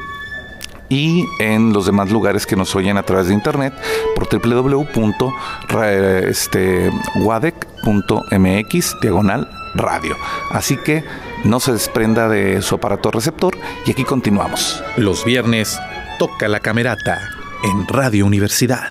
y 0.90 1.25
en 1.38 1.73
los 1.73 1.87
demás 1.87 2.11
lugares 2.11 2.47
que 2.47 2.56
nos 2.56 2.76
oyen 2.76 2.99
a 2.99 3.02
través 3.04 3.28
de 3.28 3.35
internet 3.35 3.73
por 4.14 4.28
www.wadec.mx 4.28 5.40
diagonal 9.00 9.49
radio. 9.75 10.16
Así 10.50 10.76
que 10.76 11.04
no 11.44 11.61
se 11.61 11.73
desprenda 11.73 12.28
de 12.28 12.61
su 12.61 12.75
aparato 12.75 13.11
receptor 13.11 13.56
y 13.87 13.92
aquí 13.92 14.04
continuamos. 14.04 14.82
Los 14.97 15.25
viernes 15.25 15.80
toca 16.18 16.49
la 16.49 16.61
camerata 16.61 17.20
en 17.62 17.87
Radio 17.87 18.26
Universidad. 18.26 18.90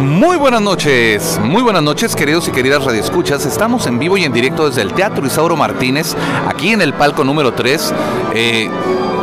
Muy 0.00 0.38
buenas 0.38 0.62
noches, 0.62 1.38
muy 1.44 1.62
buenas 1.62 1.82
noches 1.82 2.16
queridos 2.16 2.48
y 2.48 2.52
queridas 2.52 2.82
radioescuchas. 2.82 3.44
Estamos 3.44 3.86
en 3.86 3.98
vivo 3.98 4.16
y 4.16 4.24
en 4.24 4.32
directo 4.32 4.66
desde 4.66 4.80
el 4.80 4.94
Teatro 4.94 5.26
Isauro 5.26 5.56
Martínez, 5.56 6.16
aquí 6.48 6.70
en 6.70 6.80
el 6.80 6.94
palco 6.94 7.22
número 7.22 7.52
3. 7.52 7.94
Eh, 8.34 8.70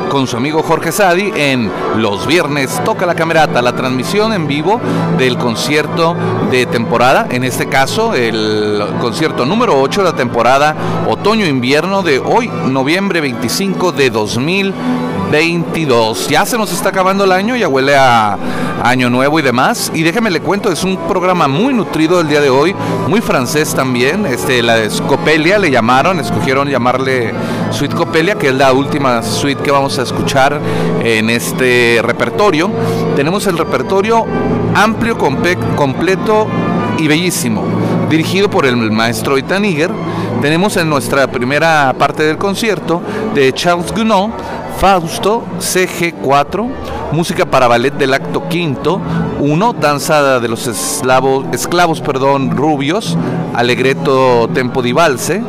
con 0.09 0.27
su 0.27 0.37
amigo 0.37 0.63
Jorge 0.63 0.91
Sadi 0.91 1.31
en 1.35 1.71
los 1.97 2.27
viernes 2.27 2.81
Toca 2.83 3.05
la 3.05 3.15
Camerata, 3.15 3.61
la 3.61 3.75
transmisión 3.75 4.33
en 4.33 4.47
vivo 4.47 4.79
del 5.17 5.37
concierto 5.37 6.15
de 6.49 6.65
temporada, 6.65 7.27
en 7.29 7.43
este 7.43 7.67
caso 7.67 8.13
el 8.13 8.81
concierto 8.99 9.45
número 9.45 9.79
8 9.79 10.03
de 10.03 10.11
la 10.11 10.15
temporada 10.15 10.75
otoño-invierno 11.07 12.03
de 12.03 12.19
hoy, 12.19 12.47
noviembre 12.47 13.21
25 13.21 13.91
de 13.91 14.09
2022. 14.09 16.27
Ya 16.27 16.45
se 16.45 16.57
nos 16.57 16.71
está 16.71 16.89
acabando 16.89 17.23
el 17.23 17.31
año, 17.31 17.55
ya 17.55 17.67
huele 17.67 17.95
a 17.95 18.37
año 18.83 19.09
nuevo 19.09 19.39
y 19.39 19.41
demás. 19.41 19.91
Y 19.93 20.03
déjeme 20.03 20.29
le 20.29 20.41
cuento, 20.41 20.71
es 20.71 20.83
un 20.83 20.97
programa 21.07 21.47
muy 21.47 21.73
nutrido 21.73 22.21
el 22.21 22.27
día 22.27 22.41
de 22.41 22.49
hoy, 22.49 22.75
muy 23.07 23.21
francés 23.21 23.73
también. 23.73 24.25
Este, 24.25 24.61
la 24.61 24.75
de 24.75 24.89
Scopelia 24.89 25.59
le 25.59 25.71
llamaron, 25.71 26.19
escogieron 26.19 26.69
llamarle 26.69 27.33
Suite 27.71 27.95
Copelia, 27.95 28.35
que 28.35 28.49
es 28.49 28.55
la 28.55 28.73
última 28.73 29.23
suite 29.23 29.61
que 29.61 29.71
vamos 29.71 29.96
a 29.99 30.03
escuchar 30.03 30.59
en 31.03 31.29
este 31.29 31.99
repertorio. 32.03 32.69
Tenemos 33.15 33.47
el 33.47 33.57
repertorio 33.57 34.25
amplio, 34.75 35.17
completo 35.17 36.47
y 36.97 37.07
bellísimo, 37.07 37.63
dirigido 38.09 38.49
por 38.49 38.65
el 38.65 38.75
maestro 38.91 39.37
Itaniger. 39.37 39.91
Tenemos 40.41 40.77
en 40.77 40.89
nuestra 40.89 41.27
primera 41.27 41.93
parte 41.97 42.23
del 42.23 42.37
concierto 42.37 43.01
de 43.33 43.53
Charles 43.53 43.91
Gounod, 43.91 44.31
Fausto 44.77 45.43
CG4, 45.59 46.67
música 47.11 47.45
para 47.45 47.67
ballet 47.67 47.93
del 47.93 48.13
acto 48.13 48.47
quinto, 48.47 49.01
1, 49.39 49.73
danza 49.73 50.39
de 50.39 50.47
los 50.47 50.67
esclavos 50.67 52.01
perdón, 52.01 52.51
rubios, 52.51 53.17
alegreto 53.55 54.47
tempo 54.53 54.83
di 54.83 54.91
valse, 54.91 55.41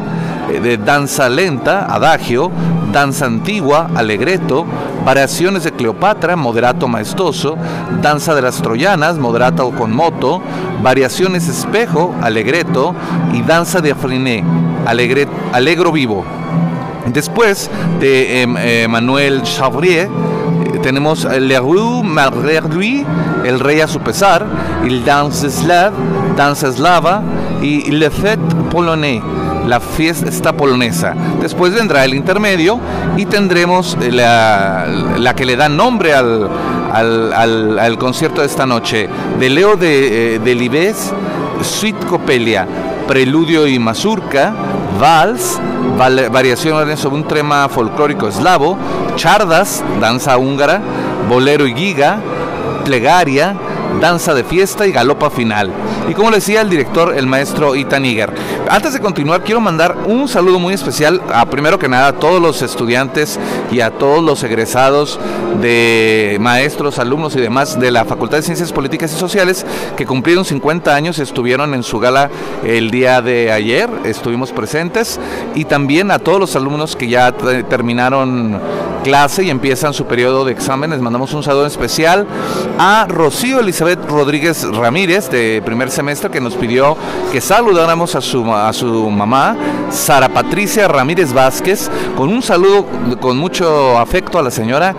eh, 0.50 0.60
de 0.60 0.78
danza 0.78 1.28
lenta, 1.28 1.84
adagio, 1.84 2.50
danza 2.92 3.26
antigua, 3.26 3.90
alegreto, 3.94 4.64
variaciones 5.04 5.64
de 5.64 5.72
Cleopatra, 5.72 6.36
moderato 6.36 6.88
maestoso, 6.88 7.56
danza 8.02 8.34
de 8.34 8.42
las 8.42 8.60
troyanas, 8.62 9.18
moderato 9.18 9.70
con 9.70 9.94
moto, 9.94 10.42
variaciones 10.82 11.48
espejo, 11.48 12.14
alegreto 12.22 12.94
y 13.32 13.42
danza 13.42 13.80
de 13.80 13.92
afriné, 13.92 14.44
alegre, 14.86 15.28
vivo. 15.92 16.24
Después 17.06 17.70
de 18.00 18.42
em, 18.42 18.56
eh, 18.58 18.86
Manuel 18.88 19.42
Chavrier, 19.42 20.08
eh, 20.08 20.78
tenemos 20.82 21.24
Le 21.24 21.58
Rue 21.58 22.02
lui, 22.70 23.06
El 23.44 23.60
Rey 23.60 23.80
a 23.80 23.88
su 23.88 24.00
pesar, 24.00 24.44
Il 24.84 25.04
Danse 25.04 25.50
Slav, 25.50 25.92
Danza 26.36 26.68
Eslava 26.68 27.22
y 27.62 27.90
Le 27.90 28.10
Fête 28.10 28.54
Polonais 28.70 29.22
la 29.68 29.80
fiesta 29.80 30.52
polonesa. 30.54 31.14
Después 31.40 31.74
vendrá 31.74 32.04
el 32.04 32.14
intermedio 32.14 32.80
y 33.16 33.26
tendremos 33.26 33.96
la, 34.00 34.86
la 35.18 35.34
que 35.34 35.44
le 35.44 35.56
da 35.56 35.68
nombre 35.68 36.14
al, 36.14 36.48
al, 36.92 37.98
concierto 37.98 38.40
de 38.40 38.46
esta 38.46 38.64
noche, 38.64 39.08
de 39.38 39.50
Leo 39.50 39.76
de, 39.76 40.36
eh, 40.36 40.38
de 40.38 40.54
Libes, 40.54 41.12
Suite 41.62 42.06
Copelia, 42.06 42.66
Preludio 43.06 43.66
y 43.66 43.78
Mazurka, 43.78 44.54
Vals, 44.98 45.60
variaciones 45.96 46.98
sobre 46.98 47.16
un 47.16 47.28
tema 47.28 47.68
folclórico 47.68 48.28
eslavo, 48.28 48.78
Chardas, 49.16 49.84
danza 50.00 50.38
húngara, 50.38 50.80
Bolero 51.28 51.66
y 51.66 51.74
Giga, 51.74 52.20
Plegaria, 52.84 53.54
danza 54.00 54.34
de 54.34 54.44
fiesta 54.44 54.86
y 54.86 54.92
galopa 54.92 55.30
final. 55.30 55.72
Y 56.08 56.14
como 56.14 56.30
le 56.30 56.36
decía 56.36 56.60
el 56.60 56.70
director, 56.70 57.16
el 57.16 57.26
maestro 57.26 57.74
Ethan 57.74 58.04
Iger. 58.04 58.32
Antes 58.70 58.92
de 58.92 59.00
continuar, 59.00 59.42
quiero 59.42 59.60
mandar 59.60 59.96
un 60.06 60.28
saludo 60.28 60.58
muy 60.58 60.74
especial 60.74 61.20
a 61.32 61.46
primero 61.46 61.78
que 61.78 61.88
nada 61.88 62.08
a 62.08 62.12
todos 62.12 62.40
los 62.40 62.62
estudiantes 62.62 63.38
y 63.70 63.80
a 63.80 63.90
todos 63.90 64.22
los 64.22 64.42
egresados 64.42 65.18
de 65.60 66.36
maestros, 66.40 66.98
alumnos 66.98 67.34
y 67.36 67.40
demás 67.40 67.78
de 67.80 67.90
la 67.90 68.04
Facultad 68.04 68.38
de 68.38 68.42
Ciencias 68.42 68.72
Políticas 68.72 69.12
y 69.12 69.16
Sociales 69.16 69.66
que 69.96 70.06
cumplieron 70.06 70.44
50 70.44 70.94
años, 70.94 71.18
estuvieron 71.18 71.74
en 71.74 71.82
su 71.82 71.98
gala 71.98 72.30
el 72.64 72.90
día 72.90 73.20
de 73.22 73.52
ayer, 73.52 73.90
estuvimos 74.04 74.52
presentes 74.52 75.18
y 75.54 75.64
también 75.64 76.10
a 76.10 76.18
todos 76.18 76.38
los 76.38 76.56
alumnos 76.56 76.96
que 76.96 77.08
ya 77.08 77.32
terminaron 77.32 78.60
clase 79.02 79.44
y 79.44 79.50
empiezan 79.50 79.94
su 79.94 80.06
periodo 80.06 80.44
de 80.44 80.52
exámenes. 80.52 81.00
Mandamos 81.00 81.32
un 81.32 81.42
saludo 81.42 81.66
especial 81.66 82.26
a 82.78 83.06
Rocío 83.08 83.60
Elizabeth 83.60 83.87
Rodríguez 83.96 84.64
Ramírez 84.64 85.30
de 85.30 85.62
primer 85.64 85.90
semestre 85.90 86.30
que 86.30 86.40
nos 86.40 86.54
pidió 86.54 86.96
que 87.32 87.40
saludáramos 87.40 88.14
a 88.14 88.20
su, 88.20 88.52
a 88.52 88.72
su 88.72 89.10
mamá, 89.10 89.56
Sara 89.90 90.28
Patricia 90.28 90.88
Ramírez 90.88 91.32
Vázquez, 91.32 91.90
con 92.16 92.28
un 92.28 92.42
saludo 92.42 92.86
con 93.20 93.36
mucho 93.38 93.98
afecto 93.98 94.38
a 94.38 94.42
la 94.42 94.50
señora 94.50 94.94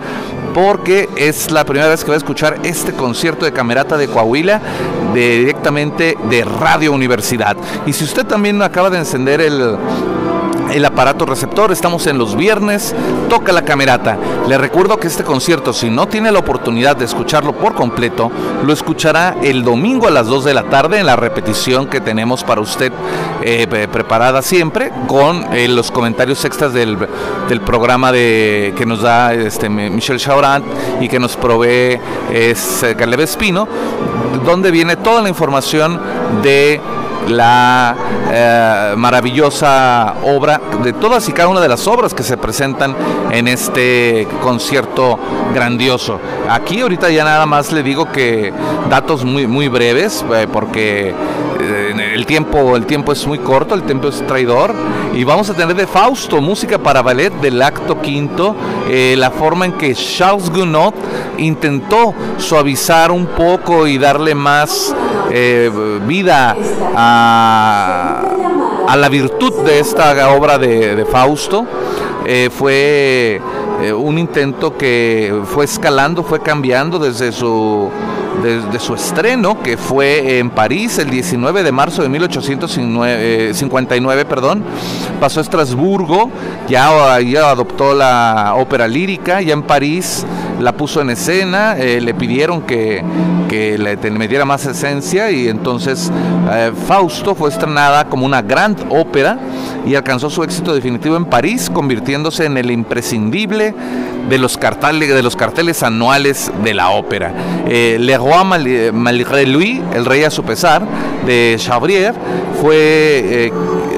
porque 0.54 1.08
es 1.16 1.50
la 1.50 1.64
primera 1.64 1.88
vez 1.88 2.02
que 2.02 2.10
va 2.10 2.14
a 2.14 2.18
escuchar 2.18 2.58
este 2.64 2.92
concierto 2.92 3.44
de 3.44 3.52
Camerata 3.52 3.96
de 3.96 4.08
Coahuila 4.08 4.60
directamente 5.14 6.16
de 6.28 6.44
Radio 6.44 6.92
Universidad. 6.92 7.56
Y 7.86 7.92
si 7.92 8.04
usted 8.04 8.26
también 8.26 8.60
acaba 8.62 8.90
de 8.90 8.98
encender 8.98 9.40
el 9.40 9.76
el 10.72 10.84
aparato 10.84 11.26
receptor. 11.26 11.72
Estamos 11.72 12.06
en 12.06 12.18
los 12.18 12.36
viernes, 12.36 12.94
toca 13.28 13.52
la 13.52 13.62
camerata. 13.62 14.16
Le 14.46 14.58
recuerdo 14.58 14.98
que 14.98 15.06
este 15.06 15.24
concierto, 15.24 15.72
si 15.72 15.90
no 15.90 16.06
tiene 16.08 16.32
la 16.32 16.38
oportunidad 16.38 16.96
de 16.96 17.04
escucharlo 17.04 17.52
por 17.52 17.74
completo, 17.74 18.30
lo 18.64 18.72
escuchará 18.72 19.36
el 19.42 19.62
domingo 19.62 20.08
a 20.08 20.10
las 20.10 20.26
2 20.26 20.44
de 20.44 20.54
la 20.54 20.64
tarde 20.64 20.98
en 20.98 21.06
la 21.06 21.16
repetición 21.16 21.86
que 21.86 22.00
tenemos 22.00 22.44
para 22.44 22.60
usted 22.60 22.92
eh, 23.42 23.66
preparada 23.90 24.42
siempre 24.42 24.92
con 25.06 25.46
eh, 25.52 25.68
los 25.68 25.90
comentarios 25.90 26.44
extras 26.44 26.72
del, 26.72 26.96
programa 27.64 28.12
de, 28.12 28.74
que 28.76 28.86
nos 28.86 29.02
da 29.02 29.34
este, 29.34 29.68
Michel 29.68 30.18
Chaurant 30.18 30.64
y 31.00 31.08
que 31.08 31.18
nos 31.18 31.36
provee 31.36 32.00
es, 32.32 32.84
Caleb 32.96 33.20
Espino, 33.20 33.68
donde 34.44 34.70
viene 34.70 34.96
toda 34.96 35.22
la 35.22 35.28
información 35.28 36.00
de 36.42 36.80
la 37.30 37.96
eh, 38.30 38.94
maravillosa 38.96 40.14
obra, 40.24 40.60
de 40.82 40.92
todas 40.92 41.28
y 41.28 41.32
cada 41.32 41.48
una 41.48 41.60
de 41.60 41.68
las 41.68 41.86
obras 41.86 42.14
que 42.14 42.22
se 42.22 42.36
presentan 42.36 42.94
en 43.30 43.48
este 43.48 44.26
concierto 44.42 45.18
grandioso. 45.54 46.20
Aquí 46.48 46.80
ahorita 46.80 47.10
ya 47.10 47.24
nada 47.24 47.46
más 47.46 47.72
le 47.72 47.82
digo 47.82 48.10
que 48.12 48.52
datos 48.88 49.24
muy, 49.24 49.46
muy 49.46 49.68
breves, 49.68 50.24
eh, 50.34 50.46
porque 50.52 51.14
el, 51.60 52.26
tiempo, 52.26 52.76
el 52.76 52.86
tiempo 52.86 53.12
es 53.12 53.26
muy 53.26 53.38
corto, 53.38 53.74
el 53.74 53.82
tiempo 53.82 54.08
es 54.08 54.26
traidor, 54.26 54.74
y 55.14 55.24
vamos 55.24 55.50
a 55.50 55.54
tener 55.54 55.76
de 55.76 55.86
Fausto, 55.86 56.40
música 56.40 56.78
para 56.78 57.02
ballet 57.02 57.32
del 57.40 57.60
acto 57.62 58.00
quinto, 58.00 58.54
la 59.16 59.30
forma 59.30 59.66
en 59.66 59.72
que 59.72 59.94
Charles 59.94 60.50
Gounod 60.50 60.94
intentó 61.38 62.14
suavizar 62.38 63.10
un 63.10 63.26
poco 63.26 63.86
y 63.86 63.98
darle 63.98 64.34
más 64.34 64.94
vida 66.06 66.56
a, 66.96 68.96
la 68.96 69.08
virtud 69.08 69.64
de 69.64 69.78
esta 69.78 70.30
obra 70.30 70.58
de, 70.58 71.06
Fausto. 71.10 71.66
Eh, 72.26 72.50
fue 72.52 73.40
eh, 73.82 73.92
un 73.92 74.18
intento 74.18 74.76
que 74.76 75.42
fue 75.46 75.64
escalando, 75.64 76.22
fue 76.22 76.40
cambiando 76.40 76.98
desde 76.98 77.32
su 77.32 77.88
desde 78.42 78.78
su 78.78 78.94
estreno, 78.94 79.62
que 79.62 79.76
fue 79.76 80.38
en 80.38 80.48
París 80.50 80.98
el 80.98 81.10
19 81.10 81.62
de 81.62 81.72
marzo 81.72 82.02
de 82.02 82.08
1859, 82.08 84.24
perdón, 84.24 84.64
pasó 85.20 85.40
a 85.40 85.42
Estrasburgo, 85.42 86.30
ya, 86.68 87.20
ya 87.20 87.50
adoptó 87.50 87.92
la 87.94 88.54
ópera 88.56 88.88
lírica, 88.88 89.42
ya 89.42 89.52
en 89.52 89.62
París 89.62 90.24
la 90.60 90.72
puso 90.72 91.00
en 91.00 91.10
escena, 91.10 91.76
eh, 91.78 92.00
le 92.00 92.14
pidieron 92.14 92.62
que, 92.62 93.02
que 93.48 93.78
le 93.78 94.28
diera 94.28 94.44
más 94.44 94.66
esencia 94.66 95.30
y 95.30 95.48
entonces 95.48 96.10
eh, 96.52 96.72
Fausto 96.86 97.34
fue 97.34 97.50
estrenada 97.50 98.04
como 98.04 98.26
una 98.26 98.42
gran 98.42 98.76
ópera 98.90 99.38
y 99.86 99.94
alcanzó 99.94 100.30
su 100.30 100.42
éxito 100.42 100.74
definitivo 100.74 101.16
en 101.16 101.24
París, 101.24 101.70
convirtiéndose 101.72 102.44
en 102.44 102.56
el 102.56 102.70
imprescindible 102.70 103.74
de 104.28 104.38
los 104.38 104.58
carteles, 104.58 105.08
de 105.08 105.22
los 105.22 105.36
carteles 105.36 105.82
anuales 105.82 106.52
de 106.62 106.74
la 106.74 106.90
ópera. 106.90 107.32
Eh, 107.66 107.96
Le 107.98 108.14
Roi 108.20 108.92
Malgré 108.92 109.46
Lui, 109.46 109.82
El 109.94 110.04
Rey 110.04 110.24
a 110.24 110.30
su 110.30 110.42
pesar, 110.44 110.82
de 111.26 111.56
Chabrier, 111.58 112.14
fue 112.60 113.50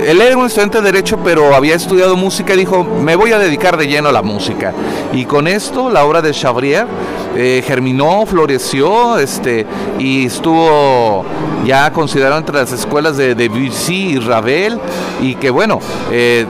él 0.07 0.21
era 0.21 0.37
un 0.37 0.47
estudiante 0.47 0.79
de 0.79 0.85
Derecho, 0.91 1.19
pero 1.23 1.55
había 1.55 1.75
estudiado 1.75 2.17
música 2.17 2.55
y 2.55 2.59
dijo, 2.59 2.85
me 2.85 3.15
voy 3.15 3.33
a 3.33 3.39
dedicar 3.39 3.77
de 3.77 3.87
lleno 3.87 4.09
a 4.09 4.13
la 4.13 4.23
música. 4.23 4.73
Y 5.13 5.25
con 5.27 5.47
esto, 5.47 5.91
la 5.91 6.05
obra 6.05 6.23
de 6.23 6.33
Chabrier 6.33 6.87
eh, 7.37 7.63
germinó, 7.65 8.27
floreció, 8.27 9.19
este, 9.19 9.67
y 9.99 10.27
estuvo 10.27 11.25
ya 11.65 11.93
considerado 11.93 12.39
entre 12.39 12.57
las 12.57 12.73
escuelas 12.73 13.17
de 13.17 13.35
Debussy 13.35 14.15
y 14.15 14.19
Ravel, 14.19 14.81
y 15.21 15.35
que 15.37 15.51
bueno, 15.51 15.79
eh, 16.11 16.47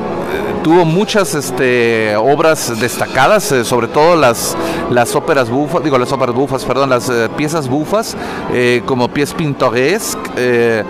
tuvo 0.63 0.85
muchas 0.85 1.35
este, 1.35 2.17
obras 2.17 2.81
destacadas, 2.81 3.51
eh, 3.53 3.65
sobre 3.65 3.89
todo 3.89 4.17
las, 4.17 4.57
las 4.91 5.15
óperas 5.15 5.51
bufas, 5.51 5.83
digo 5.83 5.99
las 5.99 6.13
óperas 6.13 6.35
bufas, 6.35 6.65
perdón, 6.65 6.91
las 6.91 7.09
eh, 7.09 7.29
piezas 7.37 7.69
bufas, 7.69 8.17
eh, 8.53 8.83
como 8.87 9.09
pies 9.09 9.35
pintoresques, 9.35 10.85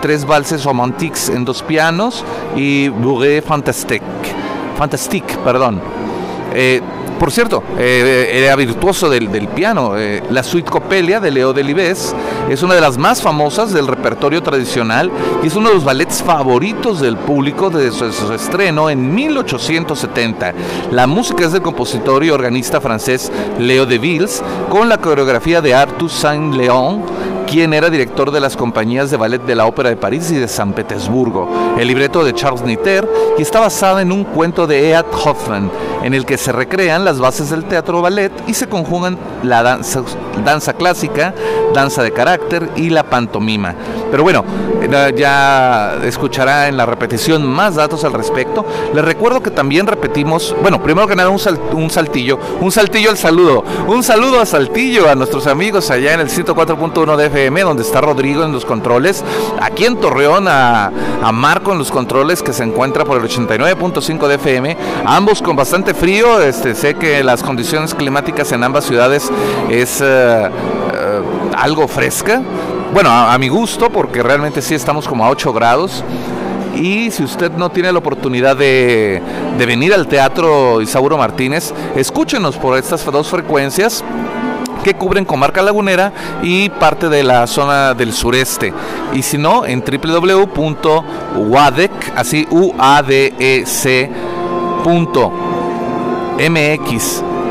tres 0.00 0.24
valses 0.24 0.64
romantiques 0.64 1.28
en 1.28 1.44
dos 1.44 1.62
pianos 1.62 2.24
y 2.54 2.88
Bourré 2.88 3.42
Fantastique, 3.42 4.04
Fantastique, 4.78 5.36
perdón. 5.44 5.80
Por 7.18 7.32
cierto, 7.32 7.62
eh, 7.78 8.30
era 8.34 8.54
virtuoso 8.56 9.08
del, 9.08 9.28
piano. 9.48 9.96
Eh, 9.96 10.22
la 10.30 10.42
suite 10.42 10.70
Copelia 10.70 11.18
de 11.18 11.30
Leo 11.30 11.52
Delibes 11.52 12.14
es 12.50 12.62
una 12.62 12.74
de 12.74 12.80
las 12.80 12.98
más 12.98 13.22
famosas 13.22 13.72
del 13.72 13.86
repertorio 13.86 14.42
tradicional 14.42 15.10
y 15.42 15.46
es 15.46 15.56
uno 15.56 15.70
de 15.70 15.76
los 15.76 15.84
ballets 15.84 16.22
favoritos 16.22 17.00
del 17.00 17.16
público 17.16 17.70
desde 17.70 18.12
su, 18.12 18.32
estreno 18.32 18.90
en 18.90 19.14
1870. 19.14 20.52
La 20.90 21.06
música 21.06 21.46
es 21.46 21.52
del 21.52 21.62
compositor 21.62 22.22
y 22.22 22.30
organista 22.30 22.80
francés 22.80 23.32
Leo 23.58 23.86
de 23.86 23.98
Vils 23.98 24.42
con 24.68 24.88
la 24.88 24.98
coreografía 24.98 25.62
de 25.62 25.74
Arthur 25.74 26.10
Saint-Léon 26.10 27.02
quien 27.56 27.72
era 27.72 27.88
director 27.88 28.30
de 28.32 28.38
las 28.38 28.54
compañías 28.54 29.10
de 29.10 29.16
ballet 29.16 29.40
de 29.40 29.54
la 29.54 29.64
Ópera 29.64 29.88
de 29.88 29.96
París 29.96 30.30
y 30.30 30.34
de 30.34 30.46
San 30.46 30.74
Petersburgo. 30.74 31.48
El 31.78 31.88
libreto 31.88 32.22
de 32.22 32.34
Charles 32.34 32.60
Nitter 32.60 33.08
y 33.38 33.40
está 33.40 33.60
basada 33.60 34.02
en 34.02 34.12
un 34.12 34.24
cuento 34.24 34.66
de 34.66 34.90
Ead 34.90 35.06
Hoffman, 35.24 35.70
en 36.02 36.12
el 36.12 36.26
que 36.26 36.36
se 36.36 36.52
recrean 36.52 37.06
las 37.06 37.18
bases 37.18 37.48
del 37.48 37.64
teatro 37.64 38.02
ballet 38.02 38.30
y 38.46 38.52
se 38.52 38.68
conjugan 38.68 39.16
la 39.42 39.62
danza, 39.62 40.74
clásica, 40.74 41.32
danza 41.72 42.02
de 42.02 42.12
carácter 42.12 42.68
y 42.76 42.90
la 42.90 43.04
pantomima. 43.04 43.74
Pero 44.10 44.22
bueno, 44.22 44.44
ya 45.14 45.98
escuchará 46.04 46.68
en 46.68 46.76
la 46.76 46.86
repetición 46.86 47.46
más 47.46 47.74
datos 47.74 48.04
al 48.04 48.12
respecto. 48.12 48.64
Les 48.94 49.04
recuerdo 49.04 49.42
que 49.42 49.50
también 49.50 49.86
repetimos, 49.86 50.54
bueno, 50.62 50.82
primero 50.82 51.06
que 51.06 51.16
nada 51.16 51.30
un, 51.30 51.90
saltillo, 51.90 52.38
un 52.60 52.70
saltillo 52.70 53.10
al 53.10 53.18
saludo, 53.18 53.64
un 53.86 54.02
saludo 54.02 54.40
a 54.40 54.46
Saltillo, 54.46 55.08
a 55.08 55.14
nuestros 55.14 55.46
amigos 55.46 55.90
allá 55.90 56.14
en 56.14 56.20
el 56.20 56.28
104.1 56.28 57.16
de 57.16 57.26
FM, 57.26 57.62
donde 57.62 57.82
está 57.82 58.00
Rodrigo 58.00 58.44
en 58.44 58.52
los 58.52 58.64
controles, 58.64 59.24
aquí 59.60 59.84
en 59.84 59.96
Torreón 59.96 60.46
a, 60.48 60.90
Marco 61.32 61.72
en 61.72 61.78
los 61.78 61.90
controles 61.90 62.42
que 62.42 62.52
se 62.52 62.62
encuentra 62.62 63.04
por 63.04 63.18
el 63.18 63.28
89.5 63.28 64.26
de 64.28 64.34
FM, 64.36 64.76
ambos 65.04 65.42
con 65.42 65.56
bastante 65.56 65.92
frío, 65.92 66.40
este, 66.40 66.74
sé 66.74 66.94
que 66.94 67.22
las 67.22 67.42
condiciones 67.42 67.94
climáticas 67.94 68.52
en 68.52 68.64
ambas 68.64 68.84
ciudades 68.84 69.30
es 69.68 70.00
eh, 70.00 70.04
eh, 70.04 71.22
algo 71.56 71.88
fresca, 71.88 72.42
bueno, 72.92 73.10
a, 73.10 73.36
mi 73.38 73.48
gusto, 73.48 73.90
porque 73.90 74.22
realmente 74.22 74.62
sí 74.62 74.74
estamos 74.74 75.06
como 75.08 75.24
a 75.24 75.30
8 75.30 75.52
grados. 75.52 76.04
Y 76.74 77.10
si 77.10 77.22
usted 77.24 77.50
no 77.52 77.70
tiene 77.70 77.90
la 77.92 77.98
oportunidad 77.98 78.56
de, 78.56 79.20
venir 79.58 79.94
al 79.94 80.06
Teatro 80.06 80.80
Isauro 80.82 81.16
Martínez, 81.16 81.72
escúchenos 81.94 82.56
por 82.56 82.76
estas 82.78 83.04
dos 83.04 83.28
frecuencias 83.28 84.04
que 84.84 84.94
cubren 84.94 85.24
comarca 85.24 85.62
lagunera 85.62 86.12
y 86.42 86.68
parte 86.68 87.08
de 87.08 87.24
la 87.24 87.46
zona 87.46 87.94
del 87.94 88.12
sureste. 88.12 88.72
Y 89.14 89.22
si 89.22 89.38
no, 89.38 89.64
en 89.66 89.82
www.wadec, 89.82 90.52
así 92.14 92.46
e 93.38 93.64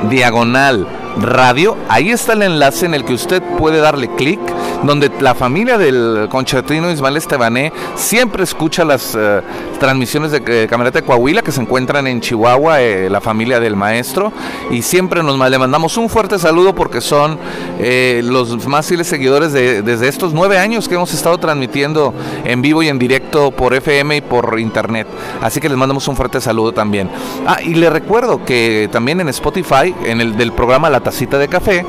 diagonal 0.09 0.87
radio. 1.17 1.77
Ahí 1.89 2.11
está 2.11 2.33
el 2.33 2.41
enlace 2.41 2.85
en 2.85 2.93
el 2.93 3.05
que 3.05 3.13
usted 3.13 3.41
puede 3.57 3.79
darle 3.79 4.07
clic 4.15 4.39
donde 4.85 5.11
la 5.19 5.35
familia 5.35 5.77
del 5.77 6.27
concertino 6.29 6.91
Ismael 6.91 7.17
Estebané 7.17 7.71
siempre 7.95 8.43
escucha 8.43 8.85
las 8.85 9.15
eh, 9.17 9.41
transmisiones 9.79 10.31
de 10.31 10.43
eh, 10.45 10.67
Camerata 10.67 10.99
de 10.99 11.05
Coahuila 11.05 11.41
que 11.41 11.51
se 11.51 11.61
encuentran 11.61 12.07
en 12.07 12.21
Chihuahua, 12.21 12.81
eh, 12.81 13.09
la 13.09 13.21
familia 13.21 13.59
del 13.59 13.75
maestro, 13.75 14.31
y 14.71 14.81
siempre 14.81 15.23
nos 15.23 15.37
le 15.49 15.57
mandamos 15.57 15.97
un 15.97 16.09
fuerte 16.09 16.39
saludo 16.39 16.73
porque 16.73 17.01
son 17.01 17.37
los 17.79 18.67
más 18.67 18.87
fieles 18.87 19.07
seguidores 19.07 19.53
de, 19.53 19.81
desde 19.81 20.07
estos 20.07 20.33
nueve 20.33 20.57
años 20.57 20.87
que 20.87 20.95
hemos 20.95 21.13
estado 21.13 21.37
transmitiendo 21.37 22.13
en 22.43 22.61
vivo 22.61 22.81
y 22.83 22.87
en 22.87 22.99
directo 22.99 23.51
por 23.51 23.73
FM 23.73 24.17
y 24.17 24.21
por 24.21 24.59
internet. 24.59 25.07
Así 25.41 25.59
que 25.59 25.69
les 25.69 25.77
mandamos 25.77 26.07
un 26.07 26.15
fuerte 26.15 26.41
saludo 26.41 26.71
también. 26.71 27.09
Ah, 27.45 27.57
y 27.61 27.75
le 27.75 27.89
recuerdo 27.89 28.43
que 28.45 28.89
también 28.91 29.19
en 29.21 29.29
Spotify, 29.29 29.93
en 30.05 30.21
el 30.21 30.37
del 30.37 30.51
programa 30.53 30.89
La 30.89 31.01
Tacita 31.05 31.37
de 31.37 31.47
Café, 31.47 31.85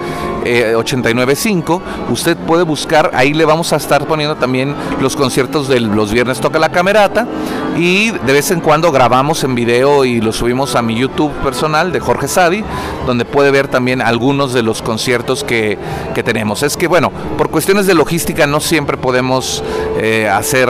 895, 0.77 1.83
usted 2.11 2.37
puede 2.37 2.65
buscar 2.65 3.13
ahí 3.15 3.33
le 3.33 3.47
vamos 3.47 3.73
a 3.73 3.77
estar 3.77 4.07
poniendo 4.07 4.37
también 4.37 4.75
los 5.01 5.17
conciertos 5.17 5.69
de 5.69 5.81
los 5.81 6.13
viernes 6.13 6.39
toca 6.39 6.59
la 6.59 6.69
camerata 6.69 7.27
y 7.79 8.11
de 8.11 8.33
vez 8.33 8.51
en 8.51 8.61
cuando 8.61 8.91
grabamos 8.91 9.45
en 9.45 9.55
video 9.55 10.05
y 10.05 10.21
lo 10.21 10.33
subimos 10.33 10.75
a 10.77 10.83
mi 10.83 10.95
YouTube 10.97 11.33
personal 11.43 11.93
de 11.93 12.01
Jorge 12.01 12.29
Sadi, 12.29 12.65
donde 13.07 13.25
puede 13.25 13.51
ver 13.51 13.69
también 13.69 14.01
algunos 14.01 14.53
de 14.53 14.63
los 14.63 14.83
conciertos 14.83 15.45
que, 15.45 15.79
tenemos. 16.25 16.63
Es 16.63 16.77
que 16.77 16.89
bueno, 16.89 17.13
por 17.37 17.51
cuestiones 17.51 17.87
de 17.87 17.95
logística 17.95 18.47
no 18.47 18.59
siempre 18.59 18.97
podemos 18.97 19.63
eh, 19.99 20.29
hacer 20.29 20.69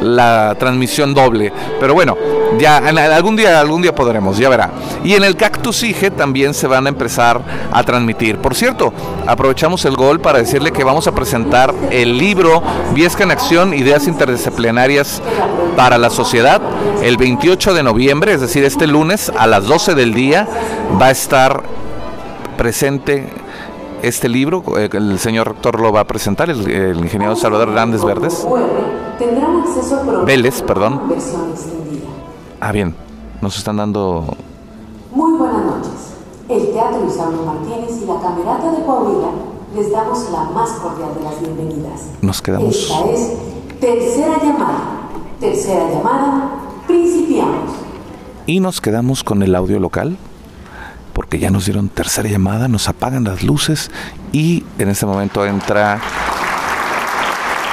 la 0.00 0.54
transmisión 0.58 1.14
doble, 1.14 1.50
pero 1.80 1.94
bueno, 1.94 2.16
ya 2.58 2.76
algún 2.76 3.36
día, 3.36 3.58
algún 3.58 3.82
día 3.82 3.94
podremos, 3.94 4.38
ya 4.38 4.48
verá. 4.48 4.70
Y 5.02 5.14
en 5.14 5.24
el 5.24 5.36
Cactus 5.36 5.82
IGE 5.82 6.10
también 6.10 6.54
se 6.54 6.66
van 6.66 6.86
a 6.86 6.90
empezar 6.90 7.40
a 7.72 7.82
transmitir. 7.82 8.38
Por 8.38 8.54
cierto, 8.54 8.92
aprovechamos 9.26 9.84
el 9.86 9.96
gol 9.96 10.20
para 10.20 10.38
decirle 10.38 10.72
que 10.72 10.84
vamos 10.84 11.06
a 11.06 11.12
presentar 11.12 11.74
el 11.90 12.18
libro 12.18 12.62
Viesca 12.94 13.24
en 13.24 13.30
Acción, 13.30 13.74
Ideas 13.74 14.06
Interdisciplinarias 14.06 15.22
para 15.76 15.98
la 15.98 16.10
Sociedad. 16.10 16.25
El 17.02 17.16
28 17.18 17.72
de 17.72 17.84
noviembre, 17.84 18.34
es 18.34 18.40
decir, 18.40 18.64
este 18.64 18.88
lunes 18.88 19.30
a 19.38 19.46
las 19.46 19.66
12 19.66 19.94
del 19.94 20.12
día, 20.12 20.48
va 21.00 21.06
a 21.06 21.10
estar 21.12 21.62
presente 22.56 23.28
este 24.02 24.28
libro. 24.28 24.64
Eh, 24.76 24.88
el 24.92 25.20
señor 25.20 25.48
rector 25.48 25.78
lo 25.78 25.92
va 25.92 26.00
a 26.00 26.04
presentar, 26.04 26.50
el, 26.50 26.98
ingeniero 26.98 27.36
Salvador 27.36 27.68
Hernández 27.68 28.02
Verdes. 28.02 28.44
Vélez, 30.24 30.62
perdón. 30.62 31.00
Ah, 32.60 32.72
bien, 32.72 32.92
nos 33.40 33.56
están 33.56 33.76
dando... 33.76 34.36
Muy 35.12 35.38
buenas 35.38 35.64
noches. 35.64 35.92
El 36.48 36.72
Teatro 36.72 37.06
Isauro 37.08 37.42
Martínez 37.44 38.02
y 38.02 38.06
la 38.06 38.20
Camerata 38.20 38.72
de 38.72 38.84
Coahuila 38.84 39.28
les 39.76 39.92
damos 39.92 40.28
la 40.32 40.44
más 40.50 40.70
cordial 40.70 41.10
de 41.16 41.22
las 41.22 41.40
bienvenidas. 41.40 42.08
Nos 42.20 42.42
quedamos. 42.42 42.74
Esta 42.74 43.10
es 43.10 43.32
tercera 43.80 44.38
llamada. 44.42 45.05
Tercera 45.40 45.88
llamada, 45.90 46.50
principiamos. 46.86 47.72
Y 48.46 48.60
nos 48.60 48.80
quedamos 48.80 49.22
con 49.22 49.42
el 49.42 49.54
audio 49.54 49.78
local, 49.78 50.16
porque 51.12 51.38
ya 51.38 51.50
nos 51.50 51.66
dieron 51.66 51.88
tercera 51.88 52.28
llamada, 52.28 52.68
nos 52.68 52.88
apagan 52.88 53.24
las 53.24 53.42
luces 53.42 53.90
y 54.32 54.64
en 54.78 54.88
este 54.88 55.06
momento 55.06 55.44
entra 55.44 56.00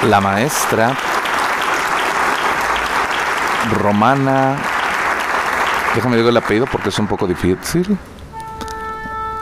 la 0.10 0.19
maestra 0.19 0.97
Romana. 3.82 4.58
Déjame 5.95 6.17
digo 6.17 6.30
el 6.30 6.38
apellido 6.38 6.65
porque 6.71 6.89
es 6.89 6.99
un 6.99 7.08
poco 7.08 7.28
difícil. 7.28 7.97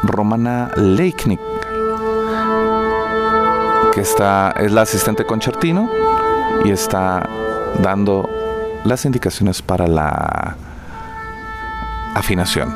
Romana 0.04 0.72
Leiknik 0.76 1.40
que 3.92 4.02
está, 4.02 4.52
es 4.58 4.72
la 4.72 4.82
asistente 4.84 5.26
concertino 5.26 5.90
y 6.64 6.72
está 6.72 7.28
dando 7.80 8.30
las 8.84 9.06
indicaciones 9.06 9.62
para 9.62 9.88
la 9.88 10.56
afinación. 12.16 12.74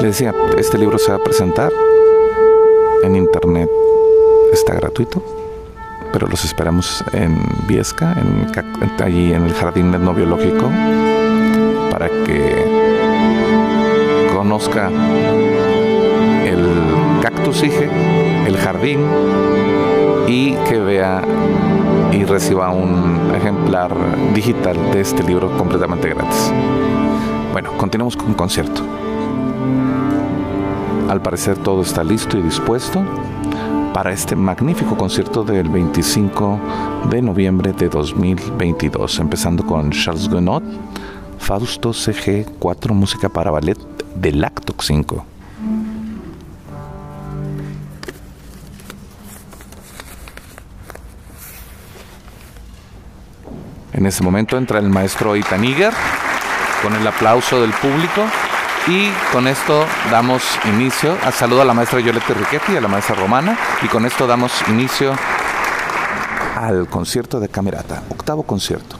Le 0.00 0.06
decía, 0.06 0.34
este 0.56 0.78
libro 0.78 0.98
se 0.98 1.10
va 1.10 1.18
a 1.18 1.22
presentar 1.22 1.70
en 3.02 3.16
internet, 3.16 3.68
está 4.52 4.74
gratuito, 4.74 5.22
pero 6.12 6.26
los 6.26 6.44
esperamos 6.44 7.04
en 7.12 7.38
Viesca, 7.66 8.12
en, 8.12 8.50
allí 9.02 9.32
en 9.32 9.44
el 9.44 9.54
Jardín 9.54 9.90
No 9.90 10.14
Biológico, 10.14 10.70
para 11.90 12.08
que 12.08 12.64
conozca 14.34 14.90
el 16.44 17.20
Cactus 17.22 17.62
el 17.62 18.56
jardín, 18.56 19.00
y 20.30 20.54
que 20.68 20.78
vea 20.78 21.22
y 22.12 22.24
reciba 22.24 22.70
un 22.70 23.34
ejemplar 23.34 23.92
digital 24.32 24.76
de 24.92 25.00
este 25.00 25.24
libro 25.24 25.50
completamente 25.58 26.08
gratis. 26.08 26.52
Bueno, 27.52 27.72
continuamos 27.76 28.16
con 28.16 28.34
concierto. 28.34 28.82
Al 31.08 31.20
parecer 31.20 31.58
todo 31.58 31.82
está 31.82 32.04
listo 32.04 32.38
y 32.38 32.42
dispuesto 32.42 33.02
para 33.92 34.12
este 34.12 34.36
magnífico 34.36 34.96
concierto 34.96 35.42
del 35.42 35.68
25 35.68 36.60
de 37.10 37.22
noviembre 37.22 37.72
de 37.72 37.88
2022, 37.88 39.18
empezando 39.18 39.66
con 39.66 39.90
Charles 39.90 40.28
Gounod, 40.28 40.62
Fausto 41.38 41.92
CG 41.92 42.46
4 42.60 42.94
música 42.94 43.28
para 43.28 43.50
ballet 43.50 43.78
del 44.14 44.44
acto 44.44 44.74
5. 44.78 45.29
En 54.00 54.06
ese 54.06 54.24
momento 54.24 54.56
entra 54.56 54.78
el 54.78 54.88
maestro 54.88 55.36
Itaniger 55.36 55.92
con 56.82 56.94
el 56.94 57.06
aplauso 57.06 57.60
del 57.60 57.70
público 57.70 58.24
y 58.86 59.10
con 59.30 59.46
esto 59.46 59.84
damos 60.10 60.42
inicio. 60.64 61.18
A 61.22 61.30
saludo 61.30 61.60
a 61.60 61.66
la 61.66 61.74
maestra 61.74 62.00
Yolette 62.00 62.32
Riquetti 62.32 62.72
y 62.72 62.76
a 62.78 62.80
la 62.80 62.88
maestra 62.88 63.14
Romana 63.14 63.58
y 63.82 63.88
con 63.88 64.06
esto 64.06 64.26
damos 64.26 64.52
inicio 64.68 65.12
al 66.56 66.88
concierto 66.88 67.40
de 67.40 67.50
Camerata, 67.50 68.02
octavo 68.08 68.42
concierto. 68.42 68.99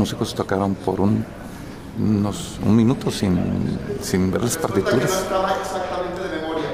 Músicos 0.00 0.34
tocaron 0.34 0.74
por 0.76 0.98
un, 0.98 1.22
unos, 1.98 2.58
un 2.64 2.74
minuto 2.74 3.10
sin, 3.10 3.38
sin 4.00 4.30
ver 4.30 4.42
las 4.42 4.56
partituras. 4.56 5.02
exactamente 5.02 6.22
de 6.22 6.40
memoria. 6.40 6.70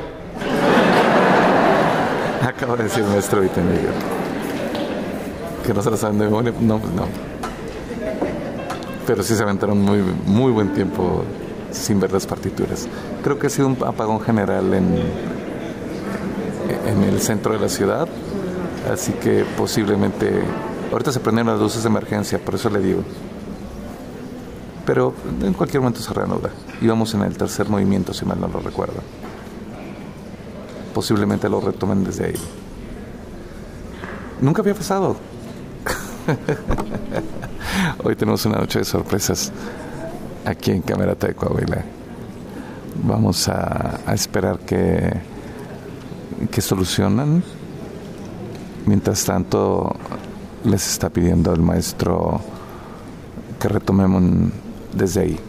Acaba 2.47 2.77
de 2.77 2.85
decir 2.85 3.03
el 3.03 3.11
maestro. 3.11 3.43
Que 5.65 5.75
no 5.75 5.83
se 5.83 5.91
la 5.91 5.97
saben 5.97 6.19
de 6.21 6.27
memoria. 6.27 6.53
No, 6.61 6.79
pues 6.79 6.93
no. 6.93 7.07
Pero 9.09 9.25
sí 9.25 9.35
se 9.35 9.43
aventaron 9.43 9.83
muy, 9.83 9.99
muy 10.25 10.53
buen 10.53 10.73
tiempo 10.73 11.25
sin 11.73 11.99
ver 11.99 12.13
las 12.13 12.27
partituras. 12.29 12.87
Creo 13.25 13.41
que 13.41 13.49
ha 13.49 13.51
sido 13.51 13.67
un 13.67 13.77
apagón 13.85 14.21
general 14.21 14.73
en, 14.73 15.03
en 16.87 17.03
el 17.03 17.21
centro 17.21 17.55
de 17.55 17.59
la 17.59 17.69
ciudad, 17.69 18.07
así 18.93 19.13
que 19.15 19.45
posiblemente 19.57 20.45
ahorita 20.93 21.13
se 21.13 21.21
prendieron 21.21 21.53
las 21.53 21.61
luces 21.61 21.83
de 21.83 21.89
emergencia, 21.89 22.39
por 22.39 22.55
eso 22.55 22.71
le 22.71 22.81
digo. 22.81 23.03
Pero 24.85 25.15
en 25.43 25.53
cualquier 25.53 25.81
momento 25.81 26.01
se 26.01 26.13
reanuda. 26.15 26.51
Íbamos 26.81 27.13
en 27.15 27.23
el 27.23 27.37
tercer 27.37 27.69
movimiento, 27.69 28.15
si 28.15 28.25
mal 28.25 28.41
no 28.41 28.47
lo 28.49 28.61
recuerdo. 28.61 29.01
Posiblemente 30.95 31.49
lo 31.49 31.61
retomen 31.61 32.05
desde 32.05 32.27
ahí. 32.27 32.41
Nunca 34.41 34.63
había 34.63 34.75
pasado. 34.75 35.17
Hoy 38.05 38.17
tenemos 38.17 38.45
una 38.47 38.59
noche 38.59 38.79
de 38.81 38.85
sorpresas 38.85 39.53
aquí 40.45 40.71
en 40.71 40.83
Camerata 40.83 41.27
de 41.27 41.35
Coahuila. 41.35 41.85
Vamos 43.03 43.49
a, 43.49 44.01
a 44.07 44.15
esperar 44.15 44.61
que, 44.61 45.13
que 46.51 46.61
solucionan. 46.61 47.43
Mientras 48.87 49.25
tanto, 49.25 49.97
les 50.67 50.87
está 50.87 51.09
pidiendo 51.11 51.53
el 51.53 51.63
maestro 51.63 52.41
que 53.61 53.69
retomemos 53.69 54.23
desde 54.93 55.21
ahí. 55.21 55.41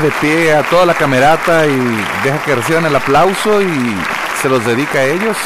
De 0.00 0.10
pie 0.20 0.54
a 0.54 0.62
toda 0.62 0.84
la 0.84 0.94
camerata 0.94 1.66
y 1.66 1.76
deja 2.22 2.38
que 2.44 2.54
reciban 2.54 2.84
el 2.86 2.96
aplauso 2.96 3.62
y 3.62 3.96
se 4.40 4.48
los 4.48 4.64
dedica 4.64 4.98
a 4.98 5.04
ellos. 5.04 5.36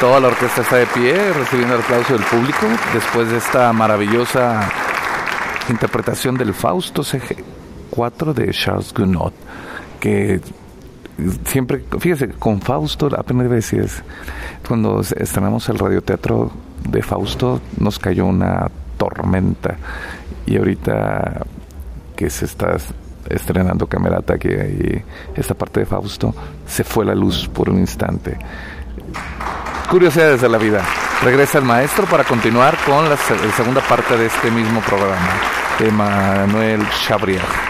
Toda 0.00 0.20
la 0.20 0.28
orquesta 0.28 0.62
está 0.62 0.76
de 0.76 0.86
pie 0.86 1.32
recibiendo 1.32 1.74
el 1.74 1.82
aplauso 1.82 2.12
del 2.12 2.22
público 2.22 2.66
después 2.92 3.30
de 3.30 3.38
esta 3.38 3.72
maravillosa 3.72 4.68
interpretación 5.68 6.36
del 6.36 6.54
Fausto 6.54 7.02
CG4 7.02 8.32
de 8.32 8.52
Charles 8.52 8.94
Gounod, 8.94 9.32
que 9.98 10.40
siempre, 11.44 11.84
fíjese, 11.98 12.28
con 12.28 12.60
Fausto, 12.60 13.08
apenas 13.18 13.46
a 13.46 13.54
decir, 13.54 13.88
cuando 14.66 15.00
estrenamos 15.00 15.68
el 15.68 15.78
radioteatro 15.78 16.52
de 16.88 17.02
Fausto, 17.02 17.60
nos 17.78 17.98
cayó 17.98 18.26
una 18.26 18.68
tormenta. 18.98 19.76
Y 20.48 20.56
ahorita 20.56 21.44
que 22.16 22.30
se 22.30 22.46
está 22.46 22.76
estrenando 23.28 23.86
Camerata, 23.86 24.38
que 24.38 25.04
esta 25.34 25.52
parte 25.52 25.80
de 25.80 25.86
Fausto, 25.86 26.34
se 26.66 26.84
fue 26.84 27.04
la 27.04 27.14
luz 27.14 27.46
por 27.52 27.68
un 27.68 27.78
instante. 27.78 28.38
Curiosidades 29.90 30.40
de 30.40 30.48
la 30.48 30.56
vida. 30.56 30.82
Regresa 31.22 31.58
el 31.58 31.64
maestro 31.64 32.06
para 32.06 32.24
continuar 32.24 32.78
con 32.86 33.10
la, 33.10 33.18
segunda 33.18 33.82
parte 33.82 34.16
de 34.16 34.26
este 34.26 34.50
mismo 34.50 34.80
programa 34.80 35.34
de 35.78 35.90
Manuel 35.90 36.88
Chabrier. 37.06 37.67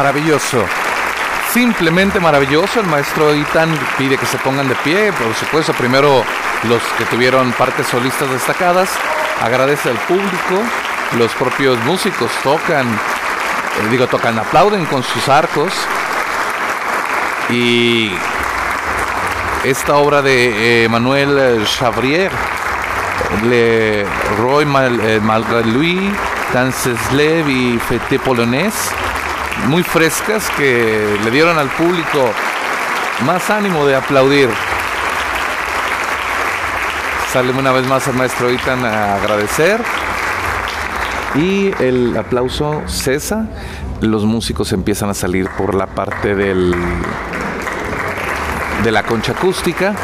Maravilloso. 0.00 0.64
Simplemente 1.52 2.20
maravilloso. 2.20 2.80
El 2.80 2.86
maestro 2.86 3.34
Itan 3.34 3.68
pide 3.98 4.16
que 4.16 4.24
se 4.24 4.38
pongan 4.38 4.66
de 4.66 4.74
pie. 4.76 5.12
Por 5.12 5.34
supuesto, 5.34 5.74
primero 5.74 6.24
los 6.70 6.82
que 6.96 7.04
tuvieron 7.04 7.52
partes 7.52 7.86
solistas 7.86 8.30
destacadas. 8.30 8.88
Agradece 9.42 9.90
al 9.90 9.98
público. 9.98 10.62
Los 11.18 11.34
propios 11.34 11.78
músicos 11.84 12.30
tocan, 12.42 12.86
eh, 12.88 13.88
digo, 13.90 14.06
tocan, 14.06 14.38
aplauden 14.38 14.86
con 14.86 15.02
sus 15.02 15.28
arcos. 15.28 15.74
Y 17.50 18.10
esta 19.64 19.96
obra 19.96 20.22
de 20.22 20.84
eh, 20.84 20.88
Manuel 20.88 21.62
Chavrier, 21.66 22.32
Le 23.42 24.06
Roy 24.38 24.64
Mal, 24.64 24.98
eh, 25.02 25.20
Malgré 25.22 25.62
Louis, 25.64 26.10
Danceslev 26.54 27.50
y 27.50 27.78
Fete 27.78 28.18
Polonés, 28.18 28.94
muy 29.66 29.82
frescas 29.82 30.48
que 30.50 31.18
le 31.24 31.30
dieron 31.30 31.58
al 31.58 31.68
público 31.68 32.30
más 33.24 33.50
ánimo 33.50 33.86
de 33.86 33.96
aplaudir. 33.96 34.48
Sale 37.32 37.52
una 37.52 37.70
vez 37.72 37.86
más 37.86 38.08
al 38.08 38.14
maestro 38.14 38.50
Itan 38.50 38.84
a 38.84 39.14
agradecer 39.14 39.80
y 41.34 41.70
el 41.78 42.16
aplauso 42.16 42.82
cesa. 42.86 43.46
Los 44.00 44.24
músicos 44.24 44.72
empiezan 44.72 45.10
a 45.10 45.14
salir 45.14 45.48
por 45.50 45.74
la 45.74 45.86
parte 45.86 46.34
del 46.34 46.74
de 48.82 48.90
la 48.90 49.02
concha 49.02 49.32
acústica. 49.32 49.94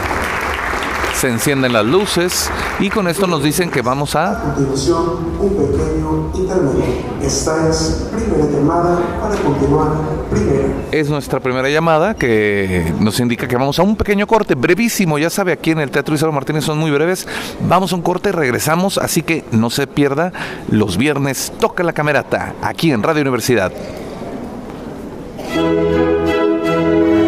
Se 1.15 1.29
encienden 1.29 1.73
las 1.73 1.85
luces 1.85 2.51
y 2.79 2.91
con 2.91 3.09
esto 3.09 3.27
nos 3.27 3.43
dicen 3.43 3.71
que 3.71 3.81
vamos 3.83 4.15
a... 4.15 4.33
A 4.33 4.55
continuación, 4.55 5.03
un 5.41 5.49
pequeño 5.49 6.31
intermedio. 6.35 6.85
Esta 7.23 7.69
es 7.69 8.09
primera 8.15 8.51
llamada 8.51 8.99
para 9.21 9.37
continuar 9.37 9.89
primera. 10.31 10.69
Es 10.93 11.09
nuestra 11.09 11.41
primera 11.41 11.69
llamada 11.71 12.15
que 12.15 12.93
nos 13.01 13.19
indica 13.21 13.49
que 13.49 13.57
vamos 13.57 13.79
a 13.79 13.83
un 13.83 13.97
pequeño 13.97 14.27
corte, 14.27 14.55
brevísimo, 14.55 15.19
ya 15.19 15.31
sabe, 15.31 15.53
aquí 15.53 15.71
en 15.71 15.81
el 15.81 15.91
Teatro 15.91 16.15
Isabel 16.15 16.35
Martínez 16.35 16.65
son 16.65 16.79
muy 16.79 16.91
breves. 16.91 17.27
Vamos 17.67 17.93
a 17.93 17.97
un 17.97 18.03
corte, 18.03 18.31
regresamos, 18.33 18.99
así 18.99 19.23
que 19.23 19.45
no 19.53 19.71
se 19.71 19.87
pierda 19.87 20.33
los 20.71 20.97
viernes 20.97 21.53
Toca 21.59 21.83
la 21.83 21.93
Camerata, 21.93 22.55
aquí 22.63 22.93
en 22.93 23.03
Radio 23.03 23.23
Universidad. 23.23 23.73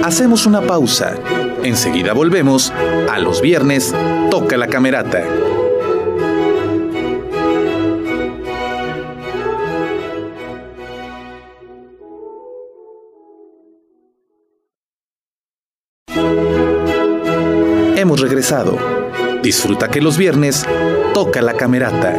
Hacemos 0.04 0.46
una 0.46 0.62
pausa. 0.62 1.14
Enseguida 1.62 2.12
volvemos 2.12 2.72
a 3.10 3.18
los 3.18 3.42
viernes 3.42 3.94
Toca 4.30 4.56
la 4.56 4.68
Camerata. 4.68 5.22
Hemos 17.96 18.20
regresado. 18.20 18.78
Disfruta 19.42 19.88
que 19.88 20.00
los 20.00 20.16
viernes 20.16 20.64
toca 21.14 21.42
la 21.42 21.54
camerata. 21.54 22.16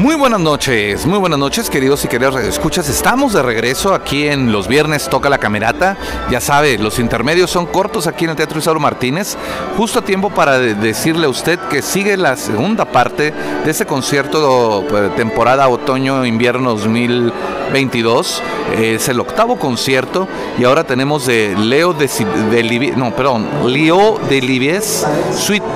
Muy 0.00 0.14
buenas 0.14 0.40
noches, 0.40 1.04
muy 1.04 1.18
buenas 1.18 1.38
noches 1.38 1.68
queridos 1.68 2.02
y 2.06 2.08
queridas 2.08 2.32
radioescuchas. 2.32 2.88
Estamos 2.88 3.34
de 3.34 3.42
regreso 3.42 3.92
aquí 3.92 4.26
en 4.28 4.50
los 4.50 4.66
viernes 4.66 5.10
Toca 5.10 5.28
la 5.28 5.36
Camerata. 5.36 5.98
Ya 6.30 6.40
sabe, 6.40 6.78
los 6.78 6.98
intermedios 6.98 7.50
son 7.50 7.66
cortos 7.66 8.06
aquí 8.06 8.24
en 8.24 8.30
el 8.30 8.36
Teatro 8.36 8.58
Isauro 8.58 8.80
Martínez. 8.80 9.36
Justo 9.76 9.98
a 9.98 10.02
tiempo 10.02 10.30
para 10.30 10.58
de- 10.58 10.74
decirle 10.74 11.26
a 11.26 11.28
usted 11.28 11.58
que 11.68 11.82
sigue 11.82 12.16
la 12.16 12.36
segunda 12.36 12.86
parte 12.86 13.34
de 13.62 13.70
ese 13.70 13.84
concierto 13.84 14.86
eh, 14.88 15.10
temporada 15.16 15.68
otoño-invierno 15.68 16.70
2022. 16.76 18.42
Es 18.80 19.06
el 19.10 19.20
octavo 19.20 19.58
concierto 19.58 20.26
y 20.58 20.64
ahora 20.64 20.84
tenemos 20.84 21.26
de 21.26 21.54
Leo 21.58 21.92
de, 21.92 22.06
de 22.06 22.94
no, 22.96 23.14
perdón, 23.14 23.46
Leo 23.66 24.18
de 24.30 24.40
Livies, 24.40 25.06
Suite 25.36 25.66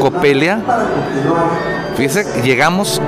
Copelia. 0.00 0.62
Fíjese, 1.96 2.42
llegamos 2.42 3.00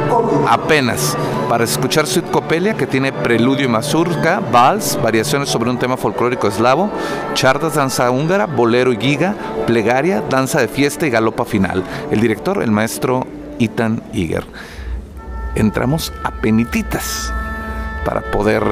apenas 0.49 1.17
para 1.49 1.65
escuchar 1.65 2.07
Suite 2.07 2.31
Copelia, 2.31 2.75
que 2.75 2.87
tiene 2.87 3.13
preludio 3.13 3.65
y 3.65 3.69
mazurka, 3.69 4.41
vals, 4.53 4.97
variaciones 5.03 5.49
sobre 5.49 5.71
un 5.71 5.79
tema 5.79 5.97
folclórico 5.97 6.47
eslavo, 6.47 6.91
chardas, 7.35 7.75
danza 7.75 8.09
húngara, 8.13 8.47
bolero 8.47 8.93
y 8.93 8.97
giga, 8.97 9.35
plegaria, 9.67 10.23
danza 10.31 10.61
de 10.61 10.69
fiesta 10.69 11.05
y 11.05 11.11
galopa 11.11 11.45
final. 11.45 11.83
El 12.13 12.21
director, 12.21 12.63
el 12.63 12.71
maestro 12.71 13.27
Itan 13.59 14.03
Iger. 14.13 14.45
Entramos 15.57 16.13
a 16.23 16.31
penititas 16.31 17.33
para 18.05 18.21
poder 18.21 18.63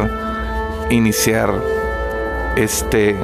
iniciar 0.90 1.52
este 2.54 3.16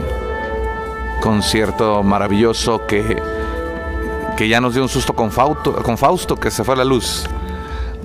concierto 1.21 2.03
maravilloso 2.03 2.85
que 2.87 3.17
que 4.41 4.49
ya 4.49 4.59
nos 4.59 4.73
dio 4.73 4.83
un 4.83 4.89
susto 4.89 5.13
con, 5.13 5.31
Fausto, 5.31 5.75
con 5.83 5.99
Fausto, 5.99 6.35
que 6.35 6.51
se 6.51 6.65
fue 6.65 6.73
a 6.73 6.79
la 6.79 6.85
luz. 6.85 7.27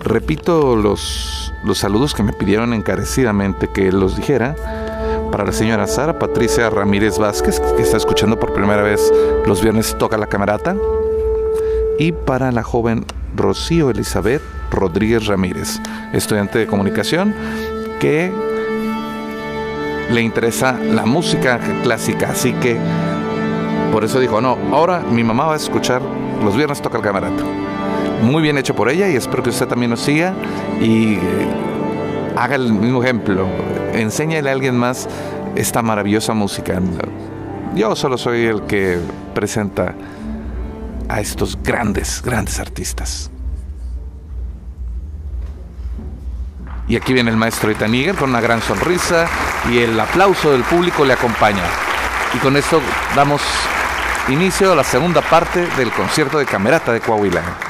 Repito 0.01 0.75
los, 0.75 1.53
los 1.63 1.77
saludos 1.77 2.13
que 2.13 2.23
me 2.23 2.33
pidieron 2.33 2.73
encarecidamente 2.73 3.69
que 3.69 3.89
los 3.89 4.17
dijera 4.17 4.53
para 5.31 5.45
la 5.45 5.53
señora 5.53 5.87
Sara 5.87 6.19
Patricia 6.19 6.69
Ramírez 6.69 7.17
Vázquez, 7.19 7.61
que 7.77 7.83
está 7.83 7.95
escuchando 7.95 8.37
por 8.37 8.53
primera 8.53 8.81
vez 8.81 9.13
los 9.45 9.61
viernes 9.61 9.97
Toca 9.97 10.17
la 10.17 10.27
Camerata, 10.27 10.75
y 11.99 12.11
para 12.11 12.51
la 12.51 12.63
joven 12.63 13.05
Rocío 13.37 13.89
Elizabeth 13.89 14.41
Rodríguez 14.71 15.27
Ramírez, 15.27 15.79
estudiante 16.11 16.59
de 16.59 16.67
comunicación, 16.67 17.33
que 18.01 18.29
le 20.11 20.21
interesa 20.21 20.73
la 20.73 21.05
música 21.05 21.61
clásica, 21.81 22.31
así 22.31 22.51
que 22.51 22.77
por 23.95 24.03
eso 24.03 24.19
dijo, 24.19 24.41
no, 24.41 24.57
ahora 24.73 24.99
mi 24.99 25.23
mamá 25.23 25.45
va 25.45 25.53
a 25.53 25.55
escuchar 25.55 26.01
los 26.43 26.57
viernes 26.57 26.81
toca 26.81 26.97
el 26.97 27.03
camarata. 27.03 27.45
Muy 28.23 28.43
bien 28.43 28.57
hecho 28.57 28.75
por 28.75 28.89
ella 28.89 29.07
y 29.07 29.15
espero 29.15 29.41
que 29.41 29.51
usted 29.51 29.69
también 29.69 29.89
nos 29.89 30.01
siga 30.01 30.33
y 30.81 31.13
eh, 31.13 31.47
haga 32.35 32.55
el 32.55 32.73
mismo 32.73 33.01
ejemplo. 33.01 33.47
Enséñale 33.93 34.49
a 34.49 34.51
alguien 34.51 34.77
más 34.77 35.07
esta 35.55 35.81
maravillosa 35.81 36.33
música. 36.33 36.77
Yo 37.73 37.95
solo 37.95 38.17
soy 38.17 38.43
el 38.47 38.63
que 38.63 38.99
presenta 39.33 39.95
a 41.07 41.21
estos 41.21 41.57
grandes, 41.63 42.21
grandes 42.21 42.59
artistas. 42.59 43.31
Y 46.89 46.97
aquí 46.97 47.13
viene 47.13 47.31
el 47.31 47.37
maestro 47.37 47.71
Itaniger 47.71 48.15
con 48.15 48.31
una 48.31 48.41
gran 48.41 48.61
sonrisa 48.61 49.25
y 49.71 49.77
el 49.77 49.97
aplauso 49.97 50.51
del 50.51 50.63
público 50.63 51.05
le 51.05 51.13
acompaña. 51.13 51.63
Y 52.33 52.39
con 52.39 52.57
esto 52.57 52.81
damos 53.15 53.41
inicio 54.29 54.71
a 54.71 54.75
la 54.75 54.83
segunda 54.83 55.21
parte 55.21 55.67
del 55.77 55.91
concierto 55.91 56.39
de 56.39 56.45
Camerata 56.45 56.91
de 56.91 57.01
Coahuila. 57.01 57.64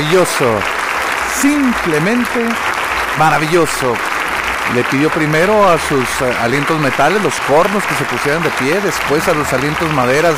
Maravilloso, 0.00 0.58
simplemente 1.42 2.40
maravilloso. 3.18 3.94
Le 4.74 4.82
pidió 4.84 5.10
primero 5.10 5.68
a 5.68 5.78
sus 5.78 6.08
eh, 6.22 6.34
alientos 6.40 6.80
metales 6.80 7.22
los 7.22 7.34
cornos 7.40 7.84
que 7.84 7.94
se 7.96 8.04
pusieran 8.04 8.42
de 8.42 8.48
pie, 8.50 8.80
después 8.80 9.28
a 9.28 9.34
los 9.34 9.52
alientos 9.52 9.92
maderas, 9.92 10.36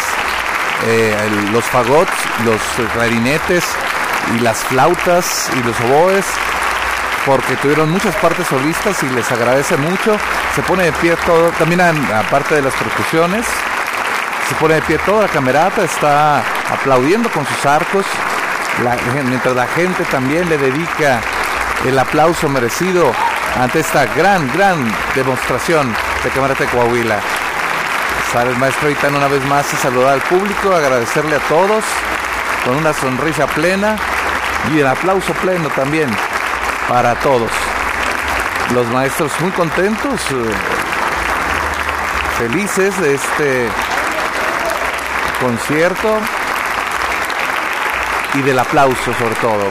eh, 0.84 1.14
los 1.52 1.64
fagots, 1.64 2.10
los 2.44 2.60
clarinetes 2.92 3.64
y 4.34 4.40
las 4.40 4.64
flautas 4.64 5.48
y 5.56 5.62
los 5.62 5.78
oboes, 5.82 6.24
porque 7.24 7.54
tuvieron 7.56 7.88
muchas 7.88 8.16
partes 8.16 8.48
solistas 8.48 9.00
y 9.04 9.10
les 9.10 9.30
agradece 9.30 9.76
mucho. 9.76 10.16
Se 10.56 10.62
pone 10.62 10.84
de 10.84 10.92
pie 10.92 11.14
todo, 11.24 11.50
también 11.52 11.82
aparte 11.82 12.56
de 12.56 12.62
las 12.62 12.74
percusiones, 12.74 13.46
se 14.48 14.54
pone 14.56 14.74
de 14.74 14.82
pie 14.82 14.98
toda 15.06 15.22
la 15.22 15.28
camerata, 15.28 15.84
está 15.84 16.42
aplaudiendo 16.68 17.30
con 17.30 17.46
sus 17.46 17.64
arcos, 17.64 18.06
mientras 19.24 19.54
la 19.54 19.66
gente 19.68 20.04
también 20.04 20.48
le 20.48 20.58
dedica 20.58 21.20
el 21.84 21.98
aplauso 21.98 22.48
merecido 22.48 23.12
ante 23.60 23.80
esta 23.80 24.06
gran, 24.06 24.50
gran 24.52 24.90
demostración 25.14 25.94
de 26.24 26.30
Camerata 26.30 26.64
de 26.64 26.70
Coahuila. 26.70 27.18
Sale 28.32 28.50
el 28.50 28.56
maestro 28.56 28.90
Itán 28.90 29.14
una 29.14 29.28
vez 29.28 29.44
más 29.46 29.72
y 29.72 29.76
saludar 29.76 30.14
al 30.14 30.22
público, 30.22 30.74
agradecerle 30.74 31.36
a 31.36 31.40
todos 31.40 31.84
con 32.64 32.76
una 32.76 32.92
sonrisa 32.92 33.46
plena 33.46 33.96
y 34.72 34.78
el 34.80 34.86
aplauso 34.86 35.32
pleno 35.34 35.68
también 35.70 36.08
para 36.88 37.14
todos. 37.16 37.50
Los 38.72 38.86
maestros 38.88 39.32
muy 39.40 39.50
contentos, 39.50 40.20
eh, 40.30 40.52
felices 42.38 42.98
de 43.00 43.14
este 43.14 43.68
concierto 45.40 46.20
y 48.34 48.42
del 48.42 48.58
aplauso 48.58 49.12
sobre 49.14 49.34
todo. 49.36 49.64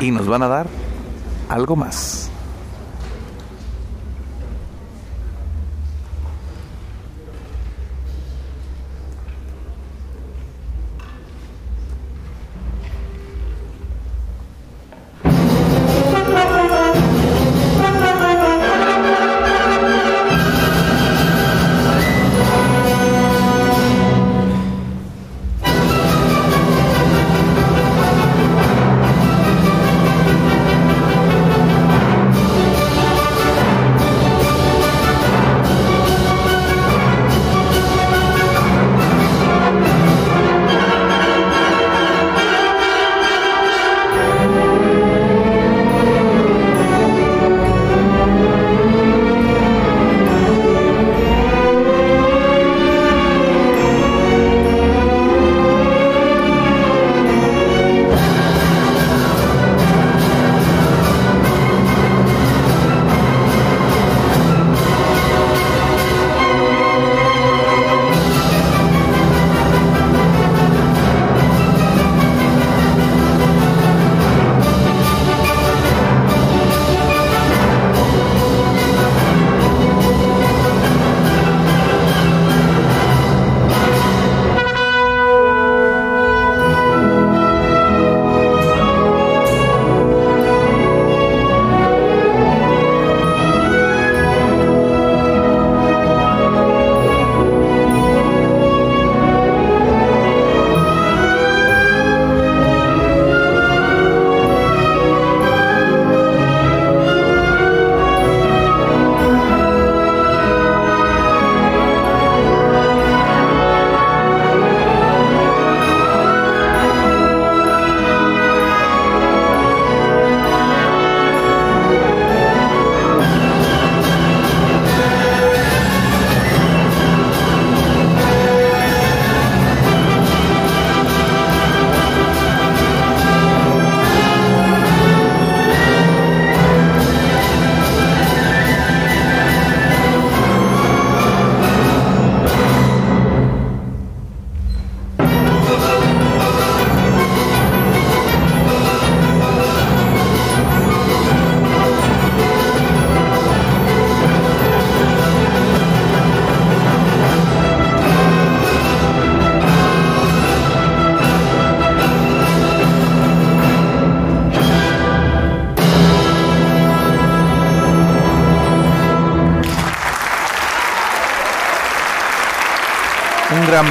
Y 0.00 0.10
nos 0.10 0.26
van 0.26 0.42
a 0.42 0.48
dar 0.48 0.66
algo 1.48 1.76
más. 1.76 2.29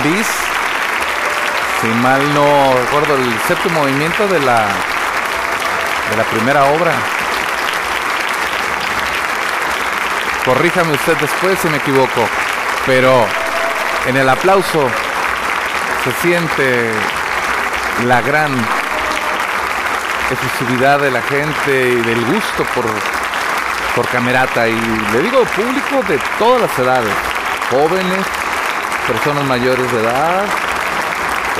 Bis. 0.03 0.27
Si 1.81 1.87
mal 1.87 2.21
no 2.33 2.73
recuerdo, 2.77 3.15
el 3.15 3.39
séptimo 3.47 3.81
movimiento 3.81 4.27
de 4.27 4.39
la, 4.39 4.67
de 6.09 6.17
la 6.17 6.23
primera 6.25 6.65
obra. 6.65 6.91
Corríjame 10.45 10.93
usted 10.93 11.17
después 11.17 11.59
si 11.59 11.69
me 11.69 11.77
equivoco, 11.77 12.27
pero 12.85 13.25
en 14.07 14.17
el 14.17 14.27
aplauso 14.29 14.89
se 16.03 16.11
siente 16.21 16.91
la 18.05 18.21
gran 18.21 18.51
efusividad 20.31 20.99
de 20.99 21.11
la 21.11 21.21
gente 21.21 21.89
y 21.89 22.01
del 22.01 22.23
gusto 22.25 22.63
por, 22.75 22.85
por 23.95 24.07
Camerata. 24.09 24.67
Y 24.67 24.79
le 25.13 25.21
digo 25.21 25.43
público 25.45 26.01
de 26.07 26.19
todas 26.37 26.61
las 26.61 26.79
edades, 26.79 27.13
jóvenes, 27.69 28.25
personas 29.11 29.43
mayores 29.45 29.91
de 29.91 29.99
edad. 29.99 30.43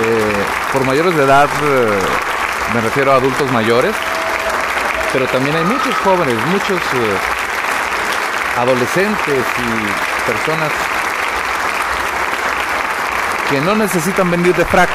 eh, 0.02 0.44
por 0.72 0.86
mayores 0.86 1.16
de 1.16 1.24
edad 1.24 1.50
eh, 1.64 2.00
me 2.74 2.82
refiero 2.82 3.12
a 3.12 3.16
adultos 3.16 3.52
mayores, 3.52 3.94
pero 5.12 5.26
también 5.26 5.56
hay 5.56 5.64
muchos 5.64 5.96
jóvenes, 6.04 6.36
muchos 6.52 6.78
eh, 6.78 7.18
adolescentes 8.60 9.44
y 9.58 10.30
personas 10.32 10.72
que 13.50 13.60
no 13.62 13.76
necesitan 13.76 14.30
venir 14.30 14.56
de 14.56 14.66
frac 14.66 14.90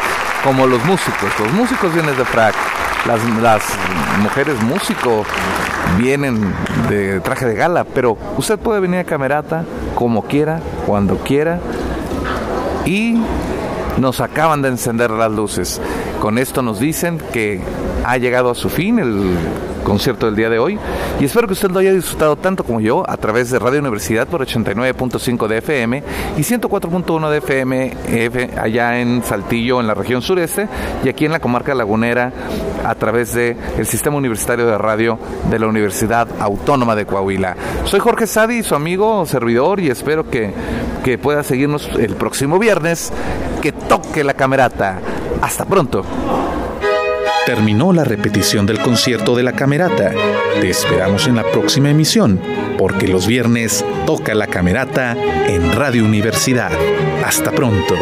como 0.45 0.67
los 0.69 0.83
músicos. 0.85 1.31
Los 1.41 1.53
músicos 1.53 1.93
vienen 1.93 2.17
de 2.17 2.25
frac. 2.25 2.55
Las, 3.05 3.23
las 3.43 3.63
mujeres 4.21 4.59
músicos 4.63 5.27
vienen 5.99 6.55
de 6.89 7.21
traje 7.21 7.45
de 7.47 7.55
gala, 7.55 7.85
pero 7.85 8.17
usted 8.39 8.59
puede 8.59 8.81
venir 8.81 9.01
a 9.01 9.05
Camerata 9.05 9.65
como 9.95 10.23
quiera, 10.23 10.61
cuando 10.87 11.19
quiera 11.19 11.59
y 12.87 13.17
nos 13.99 14.21
acaban 14.21 14.63
de 14.63 14.69
encender 14.69 15.11
las 15.11 15.31
luces. 15.31 15.81
Con 16.21 16.39
esto 16.39 16.63
nos 16.63 16.81
dicen 16.81 17.19
que 17.33 17.61
ha 18.05 18.17
llegado 18.19 18.51
a 18.51 18.55
su 18.55 18.69
fin 18.69 18.99
el 18.99 19.37
concierto 19.85 20.27
del 20.27 20.35
día 20.35 20.49
de 20.49 20.59
hoy 20.59 20.79
y 21.21 21.25
espero 21.25 21.47
que 21.47 21.53
usted 21.53 21.71
lo 21.71 21.79
haya 21.79 21.93
disfrutado 21.93 22.37
tanto 22.37 22.65
como 22.65 22.81
yo 22.81 23.09
a 23.09 23.17
través 23.19 23.51
de 23.51 23.59
Radio 23.59 23.81
Universidad 23.81 24.27
por 24.27 24.45
89.5 24.45 25.47
de 25.47 25.59
FM 25.59 26.03
y 26.37 26.41
104.1 26.41 27.31
de 27.31 27.39
FM 27.39 27.93
allá 28.59 28.99
en 28.99 29.23
Saltillo 29.23 29.81
en 29.81 29.87
la 29.87 29.95
región 29.95 30.23
sureste 30.23 30.69
y 31.05 31.09
aquí 31.09 31.27
en 31.27 31.33
la 31.33 31.39
comarca 31.39 31.75
lagunera 31.75 32.33
a 32.85 32.95
través 32.95 33.35
de 33.35 33.57
el 33.79 33.87
Sistema 33.87 34.17
Universitario 34.17 34.67
de 34.67 34.79
Radio 34.79 35.19
de 35.51 35.59
la 35.59 35.67
Universidad 35.67 36.29
Autónoma 36.41 36.97
de 36.97 37.07
Coahuila. 37.07 37.57
Soy 37.85 38.01
Jorge 38.01 38.27
Sadi, 38.27 38.63
su 38.63 38.75
amigo, 38.75 39.25
servidor 39.27 39.81
y 39.81 39.91
espero 39.91 40.29
que, 40.29 40.51
que 41.05 41.19
pueda 41.19 41.45
seguirnos 41.45 41.89
el 41.99 42.17
próximo 42.17 42.59
viernes, 42.59 43.13
que 43.61 43.71
toque 43.71 44.25
la 44.25 44.35
camerata. 44.35 45.01
Hasta 45.43 45.67
pronto. 45.67 46.05
Terminó 47.47 47.93
la 47.93 48.05
repetición 48.05 48.65
del 48.65 48.81
concierto 48.81 49.37
de 49.37 49.43
la 49.43 49.53
Camerata. 49.53 50.13
Te 50.63 50.71
esperamos 50.71 51.27
en 51.27 51.37
la 51.37 51.43
próxima 51.43 51.91
emisión, 51.91 52.41
porque 52.79 53.07
los 53.07 53.27
viernes 53.27 53.85
toca 54.07 54.35
la 54.35 54.47
Camerata 54.47 55.15
en 55.47 55.73
Radio 55.73 56.07
Universidad. 56.07 56.73
Hasta 57.23 57.51
pronto. 57.51 57.97